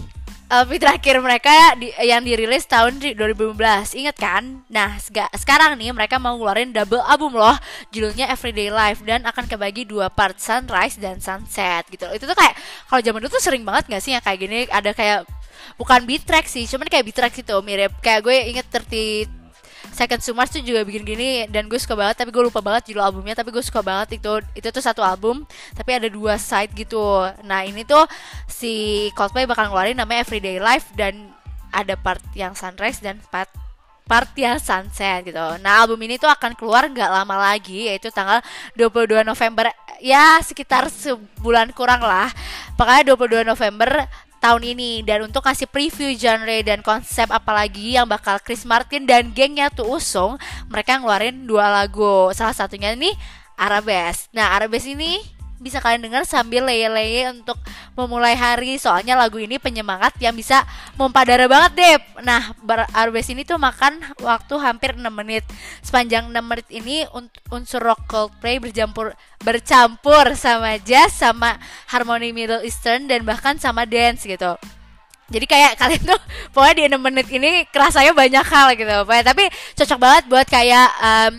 LP 0.49 0.81
terakhir 0.81 1.21
mereka 1.21 1.77
di, 1.77 1.93
yang 2.01 2.25
dirilis 2.25 2.65
tahun 2.65 2.97
2015 2.97 3.53
Ingat 4.01 4.17
kan? 4.17 4.65
Nah 4.73 4.97
sekarang 5.37 5.77
nih 5.77 5.93
mereka 5.93 6.17
mau 6.17 6.41
ngeluarin 6.41 6.73
double 6.73 7.05
album 7.05 7.37
loh. 7.37 7.53
Judulnya 7.93 8.33
Everyday 8.33 8.73
Life 8.73 9.05
Dan 9.05 9.29
akan 9.29 9.45
kebagi 9.45 9.85
dua 9.85 10.09
part 10.09 10.41
Sunrise 10.41 10.97
dan 10.97 11.21
Sunset 11.21 11.85
gitu 11.93 12.09
Itu 12.17 12.25
tuh 12.25 12.33
kayak 12.33 12.57
kalau 12.89 13.01
zaman 13.05 13.21
dulu 13.21 13.31
tuh 13.37 13.45
sering 13.45 13.61
banget 13.61 13.93
gak 13.93 14.01
sih 14.01 14.17
yang 14.17 14.25
kayak 14.25 14.41
gini? 14.41 14.65
Ada 14.73 14.97
kayak 14.97 15.29
bukan 15.77 16.09
beat 16.09 16.25
track 16.25 16.49
sih 16.49 16.65
cuman 16.65 16.89
kayak 16.89 17.05
beat 17.05 17.17
track 17.21 17.37
gitu 17.37 17.61
mirip. 17.61 17.93
Kayak 18.01 18.25
gue 18.25 18.37
inget 18.49 18.67
30 18.73 19.48
Second 19.93 20.23
Sumars 20.23 20.51
tuh 20.51 20.63
juga 20.63 20.83
bikin 20.87 21.03
gini 21.03 21.47
dan 21.51 21.67
gue 21.67 21.79
suka 21.81 21.95
banget 21.99 22.23
tapi 22.23 22.31
gue 22.31 22.43
lupa 22.43 22.63
banget 22.63 22.93
judul 22.93 23.03
albumnya 23.03 23.35
tapi 23.39 23.51
gue 23.51 23.65
suka 23.65 23.83
banget 23.83 24.21
itu 24.23 24.33
itu 24.55 24.69
tuh 24.71 24.83
satu 24.83 25.03
album 25.03 25.43
tapi 25.75 25.97
ada 25.97 26.07
dua 26.07 26.39
side 26.39 26.75
gitu 26.75 27.27
nah 27.47 27.63
ini 27.67 27.83
tuh 27.83 28.07
si 28.47 29.07
Coldplay 29.15 29.47
bakal 29.47 29.71
ngeluarin 29.71 29.99
namanya 29.99 30.27
Everyday 30.27 30.59
Life 30.59 30.91
dan 30.95 31.33
ada 31.73 31.95
part 31.99 32.23
yang 32.33 32.57
sunrise 32.57 33.03
dan 33.03 33.21
part 33.29 33.51
part 34.09 34.33
yang 34.41 34.57
sunset 34.57 35.21
gitu. 35.29 35.47
Nah 35.61 35.85
album 35.85 36.01
ini 36.01 36.17
tuh 36.17 36.33
akan 36.33 36.57
keluar 36.57 36.89
nggak 36.89 37.13
lama 37.13 37.53
lagi 37.53 37.93
yaitu 37.93 38.09
tanggal 38.09 38.41
22 38.73 39.21
November 39.21 39.69
ya 40.01 40.41
sekitar 40.41 40.89
sebulan 40.89 41.77
kurang 41.77 42.01
lah. 42.01 42.33
Pokoknya 42.81 43.13
22 43.13 43.45
November 43.45 44.09
tahun 44.39 44.75
ini. 44.75 45.05
Dan 45.07 45.29
untuk 45.29 45.45
kasih 45.45 45.71
preview 45.71 46.15
genre 46.19 46.59
dan 46.65 46.83
konsep 46.83 47.29
apalagi 47.31 47.95
yang 47.95 48.09
bakal 48.09 48.39
Chris 48.43 48.67
Martin 48.67 49.05
dan 49.07 49.31
gengnya 49.31 49.71
tuh 49.71 49.99
usung 49.99 50.41
mereka 50.67 50.99
ngeluarin 50.99 51.47
dua 51.47 51.71
lagu. 51.71 52.31
Salah 52.35 52.55
satunya 52.55 52.95
nih 52.95 53.15
Arabes. 53.59 54.31
Nah 54.33 54.55
Arabes 54.55 54.87
ini 54.87 55.38
bisa 55.59 55.83
kalian 55.83 56.07
dengar 56.07 56.23
sambil 56.23 56.67
leye-leye 56.67 57.29
untuk 57.35 57.59
memulai 57.99 58.39
hari. 58.39 58.79
Soalnya 58.79 59.19
lagu 59.19 59.43
ini 59.43 59.59
penyemangat 59.59 60.15
yang 60.23 60.35
bisa 60.35 60.63
mompa 60.95 61.27
darah 61.27 61.51
banget 61.51 61.73
deh 61.75 61.97
nah 62.23 62.55
Arbes 62.95 63.31
ini 63.31 63.43
tuh 63.43 63.59
makan 63.59 63.99
waktu 64.23 64.55
hampir 64.59 64.95
6 64.95 65.03
menit. 65.11 65.43
Sepanjang 65.83 66.31
6 66.31 66.39
menit 66.39 66.69
ini 66.71 67.05
unsur 67.51 67.83
rock 67.83 68.07
Coldplay 68.07 68.63
bercampur 68.63 69.13
bercampur 69.43 70.35
sama 70.39 70.79
jazz 70.83 71.15
sama 71.15 71.59
harmoni 71.91 72.31
Middle 72.31 72.63
Eastern 72.63 73.11
dan 73.11 73.27
bahkan 73.27 73.59
sama 73.59 73.83
dance 73.87 74.27
gitu. 74.27 74.55
Jadi 75.29 75.45
kayak 75.45 75.77
kalian 75.81 76.03
tuh 76.07 76.21
pokoknya 76.55 76.75
di 76.75 76.83
6 76.95 77.03
menit 77.03 77.29
ini 77.35 77.51
kerasanya 77.69 78.15
banyak 78.15 78.47
hal 78.47 78.69
gitu. 78.79 78.95
Pokoknya 79.05 79.25
tapi 79.35 79.45
cocok 79.75 79.99
banget 79.99 80.25
buat 80.31 80.47
kayak 80.47 80.89
um, 81.03 81.33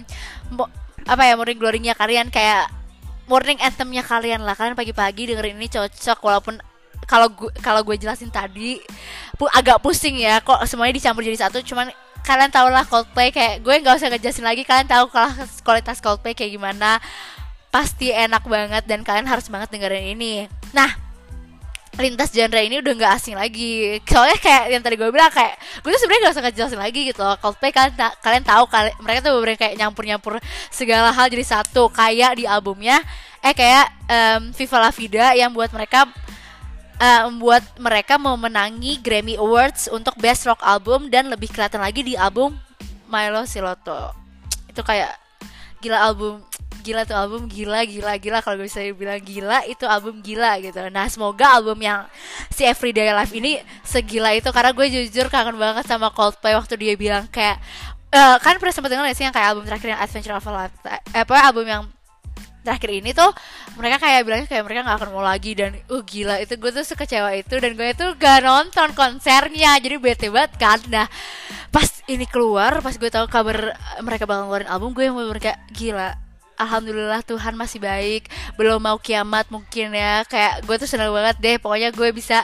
apa 1.10 1.24
ya 1.26 1.34
morning 1.40 1.58
glory-nya 1.58 1.94
kalian. 1.98 2.30
Kayak 2.30 2.79
morning 3.30 3.62
anthemnya 3.62 4.02
kalian 4.02 4.42
lah. 4.42 4.58
Kalian 4.58 4.74
pagi-pagi 4.74 5.30
dengerin 5.30 5.56
ini 5.62 5.70
cocok 5.70 6.20
walaupun 6.20 6.58
kalau 7.06 7.30
gue 7.30 7.50
kalau 7.62 7.82
gue 7.86 7.96
jelasin 7.98 8.30
tadi 8.30 8.82
pu 9.38 9.50
agak 9.50 9.82
pusing 9.82 10.18
ya 10.20 10.42
kok 10.42 10.60
semuanya 10.66 10.98
dicampur 10.98 11.22
jadi 11.22 11.48
satu. 11.48 11.62
Cuman 11.62 11.94
kalian 12.26 12.50
tau 12.50 12.68
lah 12.68 12.84
Coldplay 12.84 13.30
kayak 13.30 13.62
gue 13.62 13.76
nggak 13.80 13.96
usah 14.02 14.10
ngejelasin 14.10 14.44
lagi 14.44 14.66
kalian 14.66 14.90
tahu 14.90 15.14
kualitas 15.62 16.02
Coldplay 16.02 16.34
kayak 16.34 16.58
gimana. 16.58 16.98
Pasti 17.70 18.10
enak 18.10 18.50
banget 18.50 18.90
dan 18.90 19.06
kalian 19.06 19.30
harus 19.30 19.46
banget 19.46 19.70
dengerin 19.70 20.18
ini. 20.18 20.50
Nah 20.74 21.09
lintas 22.00 22.32
genre 22.32 22.64
ini 22.64 22.80
udah 22.80 22.94
nggak 22.96 23.14
asing 23.20 23.36
lagi. 23.36 24.00
Soalnya 24.08 24.40
kayak 24.40 24.64
yang 24.72 24.82
tadi 24.82 24.96
gue 24.96 25.10
bilang 25.12 25.28
kayak 25.30 25.60
gue 25.84 25.92
tuh 25.92 26.00
sebenarnya 26.00 26.24
gak 26.24 26.34
usah 26.34 26.44
ngejelasin 26.48 26.80
lagi 26.80 27.02
gitu 27.12 27.26
Coldplay 27.44 27.72
kalian 27.76 27.94
ta 28.00 28.16
kalian 28.24 28.44
tahu 28.48 28.64
kali 28.72 28.90
mereka 29.04 29.20
tuh 29.28 29.34
bener 29.44 29.60
kayak 29.60 29.76
nyampur 29.76 30.04
nyampur 30.08 30.34
segala 30.72 31.12
hal 31.12 31.28
jadi 31.28 31.46
satu. 31.46 31.92
Kayak 31.92 32.40
di 32.40 32.48
albumnya 32.48 33.04
eh 33.44 33.52
kayak 33.52 33.86
um, 34.08 34.42
Viva 34.56 34.78
La 34.80 34.92
Vida 34.96 35.26
yang 35.36 35.52
buat 35.52 35.72
mereka 35.76 36.08
uh, 37.00 37.22
membuat 37.28 37.64
mereka 37.80 38.16
memenangi 38.16 39.00
Grammy 39.00 39.36
Awards 39.36 39.92
untuk 39.92 40.16
Best 40.20 40.48
Rock 40.48 40.64
Album 40.64 41.08
dan 41.12 41.28
lebih 41.28 41.52
kelihatan 41.52 41.84
lagi 41.84 42.04
di 42.04 42.16
album 42.16 42.56
Milo 43.08 43.44
Siloto. 43.44 44.16
Itu 44.72 44.84
kayak 44.84 45.16
gila 45.80 46.00
album 46.00 46.44
gila 46.90 47.06
tuh 47.06 47.14
album 47.14 47.46
gila 47.46 47.86
gila 47.86 48.18
gila. 48.18 48.42
Kalau 48.42 48.58
bisa 48.58 48.82
bilang 48.98 49.22
gila 49.22 49.62
itu 49.70 49.86
album 49.86 50.26
gila 50.26 50.58
gitu. 50.58 50.82
Nah 50.90 51.06
semoga 51.06 51.54
album 51.54 51.78
yang 51.78 52.10
si 52.50 52.66
Everyday 52.66 53.14
Life 53.14 53.30
ini 53.38 53.62
segila 53.86 54.34
itu. 54.34 54.50
Karena 54.50 54.74
gue 54.74 54.88
jujur 54.90 55.30
kangen 55.30 55.62
banget 55.62 55.86
sama 55.86 56.10
Coldplay 56.10 56.58
waktu 56.58 56.74
dia 56.82 56.94
bilang 56.98 57.30
kayak 57.30 57.62
uh, 58.10 58.42
kan 58.42 58.58
pernah 58.58 58.74
sempat 58.74 58.90
dengar 58.90 59.06
sih 59.14 59.22
yang 59.22 59.36
kayak 59.36 59.54
album 59.54 59.70
terakhir 59.70 59.94
yang 59.94 60.02
Adventure 60.02 60.34
of 60.34 60.50
a 60.50 60.52
Life 60.52 60.76
eh, 60.90 61.02
apa 61.14 61.34
album 61.46 61.66
yang 61.70 61.84
terakhir 62.60 62.92
ini 62.92 63.16
tuh 63.16 63.32
mereka 63.80 64.04
kayak 64.04 64.28
bilangnya 64.28 64.48
kayak 64.52 64.64
mereka 64.68 64.82
nggak 64.84 64.98
akan 64.98 65.10
mau 65.14 65.22
lagi. 65.22 65.54
Dan 65.54 65.78
uh 65.94 66.02
gila 66.02 66.42
itu 66.42 66.58
gue 66.58 66.72
tuh 66.74 66.86
sekecewa 66.86 67.38
itu. 67.38 67.56
Dan 67.62 67.78
gue 67.78 67.94
tuh 67.94 68.18
gak 68.18 68.42
nonton 68.42 68.98
konsernya. 68.98 69.78
Jadi 69.78 69.96
bete 70.02 70.28
banget 70.34 70.58
kan. 70.58 70.80
Nah 70.90 71.06
pas 71.70 71.90
ini 72.10 72.26
keluar 72.26 72.82
pas 72.82 72.98
gue 72.98 73.10
tahu 73.14 73.30
kabar 73.30 73.78
mereka 74.02 74.26
bakal 74.26 74.50
ngeluarin 74.50 74.70
album 74.70 74.98
gue 74.98 75.06
yang 75.06 75.16
kayak 75.38 75.62
gila 75.70 76.18
Alhamdulillah 76.60 77.24
Tuhan 77.24 77.56
masih 77.56 77.80
baik. 77.80 78.28
Belum 78.60 78.84
mau 78.84 79.00
kiamat 79.00 79.48
mungkin 79.48 79.96
ya. 79.96 80.28
Kayak 80.28 80.68
gue 80.68 80.76
tuh 80.76 80.90
seneng 80.92 81.16
banget 81.16 81.40
deh 81.40 81.56
pokoknya 81.56 81.96
gue 81.96 82.12
bisa 82.12 82.44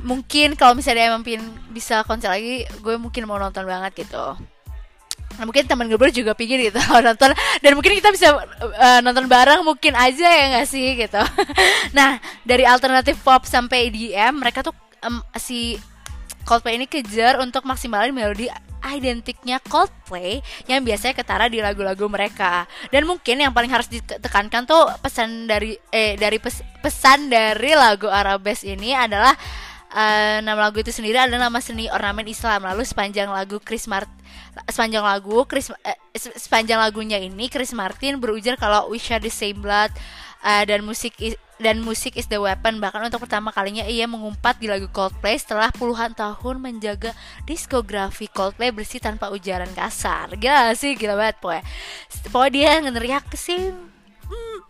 mungkin 0.00 0.58
kalau 0.58 0.74
misalnya 0.74 1.14
emang 1.14 1.22
bisa 1.70 2.02
konser 2.02 2.26
lagi 2.32 2.66
gue 2.66 2.94
mungkin 2.96 3.28
mau 3.28 3.36
nonton 3.36 3.68
banget 3.68 4.08
gitu. 4.08 4.34
Nah, 5.34 5.50
mungkin 5.50 5.66
teman 5.66 5.90
gue 5.90 6.10
juga 6.14 6.32
pingin 6.32 6.72
gitu 6.72 6.80
nonton. 7.08 7.36
Dan 7.60 7.72
mungkin 7.76 7.92
kita 8.00 8.08
bisa 8.08 8.32
uh, 8.34 9.00
nonton 9.04 9.28
bareng 9.28 9.60
mungkin 9.60 9.92
aja 9.92 10.24
ya 10.24 10.44
nggak 10.56 10.68
sih 10.68 10.96
gitu. 10.96 11.20
nah 11.96 12.16
dari 12.48 12.64
alternatif 12.64 13.20
pop 13.20 13.44
sampai 13.44 13.92
EDM 13.92 14.40
mereka 14.40 14.64
tuh 14.64 14.74
um, 15.04 15.20
si 15.36 15.76
Coldplay 16.44 16.76
ini 16.76 16.84
kejar 16.84 17.40
untuk 17.40 17.64
maksimalin 17.64 18.12
melodi 18.12 18.52
identiknya 18.92 19.56
Coldplay 19.64 20.44
yang 20.68 20.84
biasanya 20.84 21.16
ketara 21.16 21.48
di 21.48 21.64
lagu-lagu 21.64 22.04
mereka 22.10 22.68
dan 22.92 23.08
mungkin 23.08 23.40
yang 23.40 23.52
paling 23.56 23.72
harus 23.72 23.88
ditekankan 23.88 24.68
tuh 24.68 24.84
pesan 25.00 25.48
dari 25.48 25.78
eh 25.88 26.20
dari 26.20 26.36
pes, 26.36 26.60
pesan 26.84 27.32
dari 27.32 27.72
lagu 27.72 28.12
Arabes 28.12 28.60
ini 28.68 28.92
adalah 28.92 29.32
uh, 29.94 30.38
nama 30.44 30.68
lagu 30.68 30.84
itu 30.84 30.92
sendiri 30.92 31.16
adalah 31.16 31.48
nama 31.48 31.58
seni 31.62 31.88
ornamen 31.88 32.28
Islam. 32.28 32.66
Lalu 32.68 32.82
sepanjang 32.84 33.30
lagu 33.32 33.62
Chris 33.62 33.88
Martin 33.88 34.12
sepanjang 34.68 35.02
lagu 35.02 35.42
Chris 35.48 35.70
uh, 35.70 35.98
sepanjang 36.14 36.78
lagunya 36.78 37.18
ini 37.18 37.50
Chris 37.50 37.74
Martin 37.74 38.20
berujar 38.22 38.54
kalau 38.54 38.90
we 38.90 39.00
share 39.00 39.22
the 39.22 39.32
same 39.32 39.58
blood 39.58 39.90
uh, 40.44 40.62
dan 40.66 40.84
musik 40.84 41.16
dan 41.62 41.80
musik 41.82 42.18
is 42.18 42.26
the 42.26 42.38
weapon. 42.40 42.82
Bahkan 42.82 43.10
untuk 43.10 43.24
pertama 43.26 43.54
kalinya 43.54 43.86
ia 43.86 44.08
mengumpat 44.10 44.58
di 44.58 44.66
lagu 44.66 44.90
Coldplay 44.90 45.38
setelah 45.38 45.70
puluhan 45.74 46.14
tahun 46.14 46.58
menjaga 46.58 47.14
diskografi 47.46 48.26
Coldplay 48.30 48.74
bersih 48.74 48.98
tanpa 48.98 49.30
ujaran 49.30 49.70
kasar. 49.72 50.34
Gila 50.34 50.74
sih 50.74 50.98
gila 50.98 51.14
banget 51.14 51.36
pokoknya 51.38 51.64
pokoknya 52.30 52.52
dia 52.52 52.70
ngeriak 52.82 53.26
sih 53.34 53.93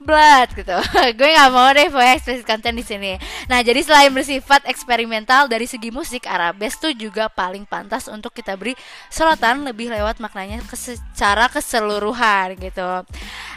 blood 0.04 0.48
gitu. 0.52 0.76
gue 1.18 1.28
nggak 1.32 1.50
mau 1.50 1.72
deh 1.72 1.88
pokoknya 1.88 2.14
ekspresi 2.20 2.44
konten 2.44 2.76
di 2.76 2.84
sini. 2.84 3.12
Nah, 3.48 3.64
jadi 3.64 3.80
selain 3.80 4.12
bersifat 4.12 4.68
eksperimental 4.68 5.48
dari 5.48 5.64
segi 5.64 5.88
musik, 5.88 6.28
Arabes 6.28 6.76
tuh 6.76 6.92
juga 6.92 7.32
paling 7.32 7.64
pantas 7.64 8.06
untuk 8.06 8.36
kita 8.36 8.54
beri 8.54 8.76
sorotan 9.08 9.64
lebih 9.64 9.88
lewat 9.90 10.20
maknanya 10.20 10.60
secara 10.76 11.48
keseluruhan 11.48 12.60
gitu. 12.60 13.02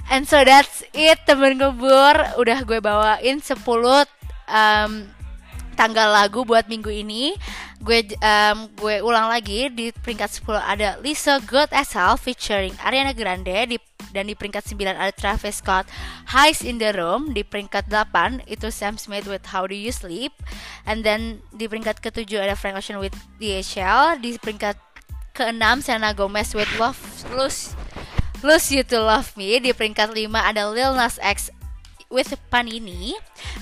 And 0.07 0.23
so 0.23 0.39
that's 0.41 0.87
it 0.95 1.19
temen 1.27 1.59
ngebur 1.59 2.39
udah 2.39 2.63
gue 2.63 2.79
bawain 2.79 3.43
10 3.43 3.59
um, 4.47 4.91
tanggal 5.77 6.09
lagu 6.09 6.41
buat 6.41 6.65
minggu 6.65 6.89
ini 6.89 7.37
gue 7.77 8.17
um, 8.19 8.57
gue 8.73 8.99
ulang 9.05 9.29
lagi 9.29 9.69
di 9.69 9.93
peringkat 9.93 10.41
10 10.41 10.57
ada 10.57 10.89
Lisa 10.99 11.37
Good 11.43 11.69
as 11.71 11.93
Hell 11.93 12.17
featuring 12.17 12.73
Ariana 12.81 13.13
Grande 13.13 13.53
di 13.69 13.77
dan 14.15 14.25
di 14.25 14.33
peringkat 14.33 14.63
9 14.65 14.97
ada 14.97 15.13
Travis 15.13 15.59
Scott 15.61 15.85
Highs 16.31 16.63
in 16.63 16.81
the 16.81 16.89
Room 16.95 17.35
di 17.35 17.45
peringkat 17.45 17.91
8 17.91 18.47
itu 18.49 18.71
Sam 18.73 18.97
Smith 18.97 19.27
with 19.29 19.45
How 19.51 19.67
Do 19.69 19.75
You 19.75 19.93
Sleep 19.93 20.33
and 20.87 21.05
then 21.05 21.43
di 21.53 21.69
peringkat 21.69 22.01
ke-7 22.01 22.27
ada 22.39 22.55
Frank 22.57 22.79
Ocean 22.79 22.97
with 22.97 23.13
DHL 23.37 24.17
di 24.23 24.39
peringkat 24.41 24.79
ke-6 25.37 25.85
Selena 25.85 26.17
Gomez 26.17 26.55
with 26.57 26.71
Love 26.81 26.97
Lose 27.35 27.77
Lose 28.41 28.73
You 28.73 28.81
to 28.87 28.97
Love 29.05 29.37
Me 29.37 29.61
di 29.61 29.69
peringkat 29.75 30.15
5 30.15 30.33
ada 30.33 30.65
Lil 30.71 30.97
Nas 30.97 31.21
X 31.21 31.53
with 32.07 32.31
Panini 32.47 33.13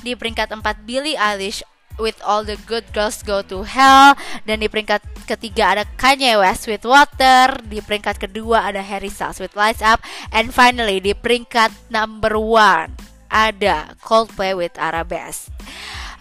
di 0.05 0.13
peringkat 0.13 0.53
4 0.53 0.61
Billie 0.85 1.17
Eilish 1.17 1.65
with 2.01 2.17
all 2.23 2.43
the 2.43 2.59
good 2.69 2.85
girls 2.91 3.21
go 3.21 3.45
to 3.45 3.63
hell. 3.67 4.13
Dan 4.43 4.63
di 4.63 4.67
peringkat 4.71 5.03
ketiga 5.25 5.77
ada 5.77 5.83
Kanye 5.95 6.37
West 6.39 6.67
with 6.67 6.83
Water. 6.83 7.59
Di 7.65 7.79
peringkat 7.79 8.17
kedua 8.17 8.69
ada 8.69 8.81
Harry 8.83 9.09
Styles 9.09 9.39
with 9.41 9.53
Lights 9.53 9.83
Up. 9.83 10.03
And 10.31 10.51
finally 10.51 11.03
di 11.03 11.15
peringkat 11.15 11.91
number 11.91 12.35
one 12.39 12.93
ada 13.31 13.97
Coldplay 13.99 14.53
with 14.53 14.77
Arabesque 14.79 15.49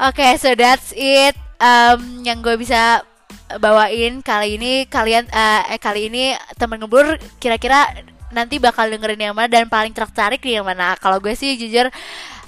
oke 0.01 0.19
okay, 0.19 0.35
so 0.39 0.55
that's 0.55 0.91
it. 0.97 1.37
Um, 1.63 2.27
yang 2.27 2.43
gue 2.43 2.59
bisa 2.59 3.07
bawain 3.63 4.21
kali 4.21 4.59
ini 4.59 4.91
kalian 4.91 5.31
uh, 5.31 5.63
eh 5.71 5.79
kali 5.79 6.11
ini 6.11 6.35
temen 6.59 6.83
ngeblur 6.83 7.17
kira-kira 7.39 7.95
nanti 8.35 8.59
bakal 8.59 8.91
dengerin 8.91 9.31
yang 9.31 9.37
mana 9.37 9.47
dan 9.47 9.71
paling 9.71 9.95
tertarik 9.95 10.43
di 10.43 10.59
yang 10.59 10.67
mana. 10.67 10.99
Kalau 10.99 11.23
gue 11.23 11.33
sih 11.39 11.55
jujur 11.55 11.87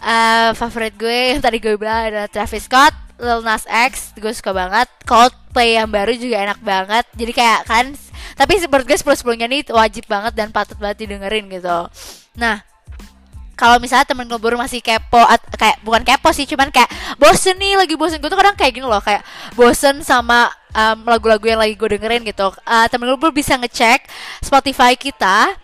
uh, 0.02 0.50
favorit 0.58 0.94
gue 0.98 1.36
yang 1.36 1.40
tadi 1.40 1.62
gue 1.62 1.78
bilang 1.78 2.10
adalah 2.10 2.28
Travis 2.28 2.66
Scott 2.66 3.05
Lil 3.16 3.40
Nas 3.40 3.64
X 3.68 4.12
gue 4.16 4.32
suka 4.32 4.52
banget. 4.52 4.88
Coldplay 5.08 5.80
yang 5.80 5.88
baru 5.88 6.12
juga 6.16 6.42
enak 6.42 6.60
banget. 6.60 7.04
Jadi 7.16 7.32
kayak 7.32 7.60
kan 7.64 7.86
tapi 8.36 8.60
menurut 8.68 8.84
gue 8.84 8.98
sepuluh 9.00 9.16
sepuluhnya 9.16 9.48
nih 9.48 9.64
wajib 9.72 10.04
banget 10.08 10.36
dan 10.36 10.52
patut 10.52 10.76
banget 10.76 11.08
didengerin 11.08 11.48
gitu. 11.48 11.88
Nah 12.36 12.60
kalau 13.56 13.80
misalnya 13.80 14.04
temen 14.04 14.28
gue 14.28 14.36
baru 14.36 14.60
masih 14.60 14.84
kepo 14.84 15.16
at, 15.16 15.40
kayak 15.56 15.80
bukan 15.80 16.04
kepo 16.04 16.28
sih 16.36 16.44
cuman 16.44 16.68
kayak 16.68 16.92
bosen 17.16 17.56
nih 17.56 17.80
lagi 17.80 17.96
bosen. 17.96 18.20
Gue 18.20 18.28
tuh 18.28 18.36
kadang 18.36 18.52
kayak 18.52 18.76
gini 18.76 18.84
loh 18.84 19.00
kayak 19.00 19.24
bosen 19.56 20.04
sama 20.04 20.52
lagu-lagu 21.08 21.40
um, 21.40 21.50
yang 21.56 21.60
lagi 21.64 21.72
gue 21.72 21.88
dengerin 21.96 22.20
gitu. 22.28 22.52
Uh, 22.68 22.84
temen 22.92 23.08
gue 23.08 23.32
bisa 23.32 23.56
ngecek 23.56 24.04
Spotify 24.44 24.92
kita 24.92 25.56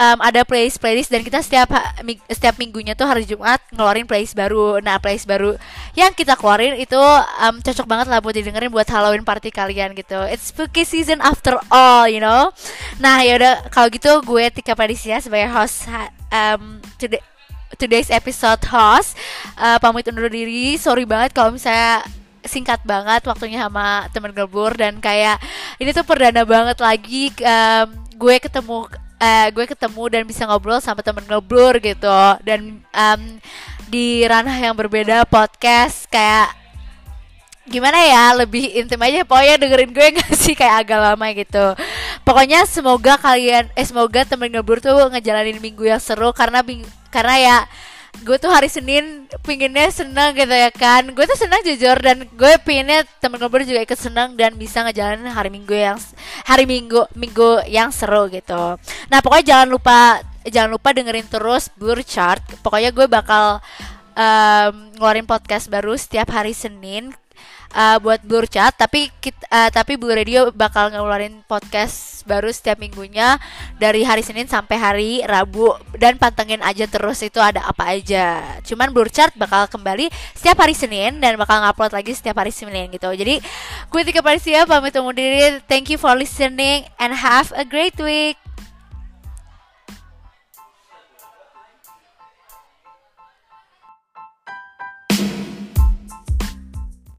um, 0.00 0.18
ada 0.24 0.40
playlist 0.48 0.80
playlist 0.80 1.12
dan 1.12 1.20
kita 1.20 1.44
setiap 1.44 1.68
setiap 2.32 2.56
minggunya 2.56 2.96
tuh 2.96 3.04
hari 3.04 3.28
Jumat 3.28 3.60
ngeluarin 3.76 4.08
playlist 4.08 4.32
baru. 4.32 4.80
Nah, 4.80 4.96
playlist 4.96 5.28
baru 5.28 5.60
yang 5.92 6.16
kita 6.16 6.40
keluarin 6.40 6.80
itu 6.80 6.96
um, 7.44 7.60
cocok 7.60 7.84
banget 7.84 8.06
lah 8.08 8.24
buat 8.24 8.32
didengerin 8.32 8.72
buat 8.72 8.88
Halloween 8.88 9.28
party 9.28 9.52
kalian 9.52 9.92
gitu. 9.92 10.16
It's 10.32 10.48
spooky 10.48 10.88
season 10.88 11.20
after 11.20 11.60
all, 11.68 12.08
you 12.08 12.24
know. 12.24 12.48
Nah, 12.96 13.20
ya 13.20 13.36
udah 13.36 13.54
kalau 13.68 13.92
gitu 13.92 14.24
gue 14.24 14.48
Tika 14.48 14.72
Padisia 14.72 15.20
sebagai 15.20 15.52
host 15.52 15.84
um, 16.32 16.80
today 16.96 17.20
today's 17.78 18.12
episode 18.12 18.60
host 18.68 19.14
uh, 19.60 19.76
pamit 19.76 20.08
undur 20.08 20.32
diri. 20.32 20.80
Sorry 20.80 21.04
banget 21.04 21.36
kalau 21.36 21.54
misalnya 21.54 22.04
singkat 22.40 22.80
banget 22.88 23.20
waktunya 23.28 23.60
sama 23.60 24.08
temen 24.16 24.32
gelbur 24.32 24.72
dan 24.72 24.96
kayak 24.96 25.36
ini 25.76 25.92
tuh 25.92 26.08
perdana 26.08 26.40
banget 26.48 26.80
lagi 26.80 27.28
um, 27.44 27.92
gue 28.16 28.36
ketemu 28.40 28.88
uh, 29.20 29.46
gue 29.52 29.64
ketemu 29.68 30.02
dan 30.08 30.22
bisa 30.24 30.42
ngobrol 30.48 30.80
sama 30.80 31.04
temen 31.04 31.22
ngeblur 31.28 31.78
gitu. 31.78 32.18
Dan 32.42 32.80
um, 32.90 33.20
di 33.92 34.24
ranah 34.24 34.56
yang 34.56 34.74
berbeda 34.74 35.28
podcast 35.28 36.08
kayak 36.08 36.56
gimana 37.68 38.00
ya 38.02 38.34
lebih 38.34 38.72
intim 38.74 38.98
aja. 38.98 39.22
Pokoknya 39.22 39.60
dengerin 39.60 39.92
gue 39.92 40.06
gak 40.18 40.32
sih 40.34 40.56
kayak 40.56 40.88
agak 40.88 40.98
lama 40.98 41.26
gitu. 41.36 41.66
Pokoknya 42.24 42.64
semoga 42.64 43.20
kalian 43.20 43.68
eh 43.76 43.86
semoga 43.86 44.24
temen 44.24 44.50
ngeblur 44.50 44.80
tuh 44.80 44.96
ngejalanin 45.12 45.60
minggu 45.60 45.86
yang 45.86 46.00
seru. 46.00 46.32
Karena 46.32 46.64
karena 47.12 47.34
ya 47.36 47.56
gue 48.20 48.36
tuh 48.36 48.50
hari 48.52 48.68
Senin 48.68 49.30
pinginnya 49.46 49.88
seneng 49.88 50.36
gitu 50.36 50.52
ya 50.52 50.68
kan. 50.74 51.08
Gue 51.14 51.24
tuh 51.24 51.38
seneng 51.38 51.62
jujur 51.64 51.96
dan 51.96 52.26
gue 52.26 52.52
pinginnya 52.62 53.06
temen 53.22 53.40
ngobrol 53.40 53.64
juga 53.64 53.80
ikut 53.80 53.98
seneng 53.98 54.36
dan 54.36 54.54
bisa 54.58 54.84
ngejalanin 54.84 55.30
hari 55.32 55.48
minggu 55.48 55.72
yang 55.72 55.96
hari 56.44 56.64
minggu 56.68 57.08
minggu 57.16 57.64
yang 57.70 57.88
seru 57.94 58.28
gitu. 58.28 58.76
Nah 59.08 59.18
pokoknya 59.24 59.56
jangan 59.56 59.68
lupa 59.70 59.98
jangan 60.44 60.70
lupa 60.72 60.88
dengerin 60.92 61.28
terus 61.28 61.72
Blur 61.72 62.00
Chart. 62.04 62.42
Pokoknya 62.60 62.90
gue 62.92 63.06
bakal 63.08 63.60
um, 64.16 64.72
ngeluarin 64.96 65.26
podcast 65.28 65.70
baru 65.72 65.96
setiap 65.96 66.28
hari 66.32 66.52
Senin 66.52 67.14
uh, 67.74 67.96
buat 68.02 68.20
Blur 68.22 68.46
Chat 68.46 68.74
tapi 68.76 69.10
kita, 69.22 69.42
uh, 69.50 69.70
tapi 69.70 69.94
Blur 69.94 70.18
Radio 70.18 70.50
bakal 70.50 70.90
ngeluarin 70.94 71.42
podcast 71.46 72.22
baru 72.28 72.52
setiap 72.52 72.78
minggunya 72.78 73.40
dari 73.80 74.04
hari 74.04 74.20
Senin 74.20 74.46
sampai 74.46 74.76
hari 74.76 75.10
Rabu 75.24 75.72
dan 75.96 76.20
pantengin 76.20 76.60
aja 76.60 76.84
terus 76.86 77.22
itu 77.24 77.40
ada 77.40 77.64
apa 77.64 77.96
aja. 77.96 78.60
Cuman 78.66 78.92
Blur 78.92 79.08
Chat 79.08 79.32
bakal 79.34 79.66
kembali 79.70 80.12
setiap 80.36 80.60
hari 80.60 80.76
Senin 80.76 81.18
dan 81.18 81.40
bakal 81.40 81.62
ngupload 81.64 81.94
lagi 81.96 82.12
setiap 82.12 82.38
hari 82.38 82.52
Senin 82.52 82.92
gitu. 82.92 83.10
Jadi 83.10 83.40
gue 83.90 84.00
Tika 84.04 84.20
Parisia 84.20 84.68
pamit 84.68 84.94
undur 84.94 85.16
diri. 85.16 85.58
Thank 85.66 85.90
you 85.90 85.98
for 85.98 86.12
listening 86.14 86.86
and 87.00 87.14
have 87.14 87.50
a 87.56 87.64
great 87.64 87.96
week. 87.98 88.49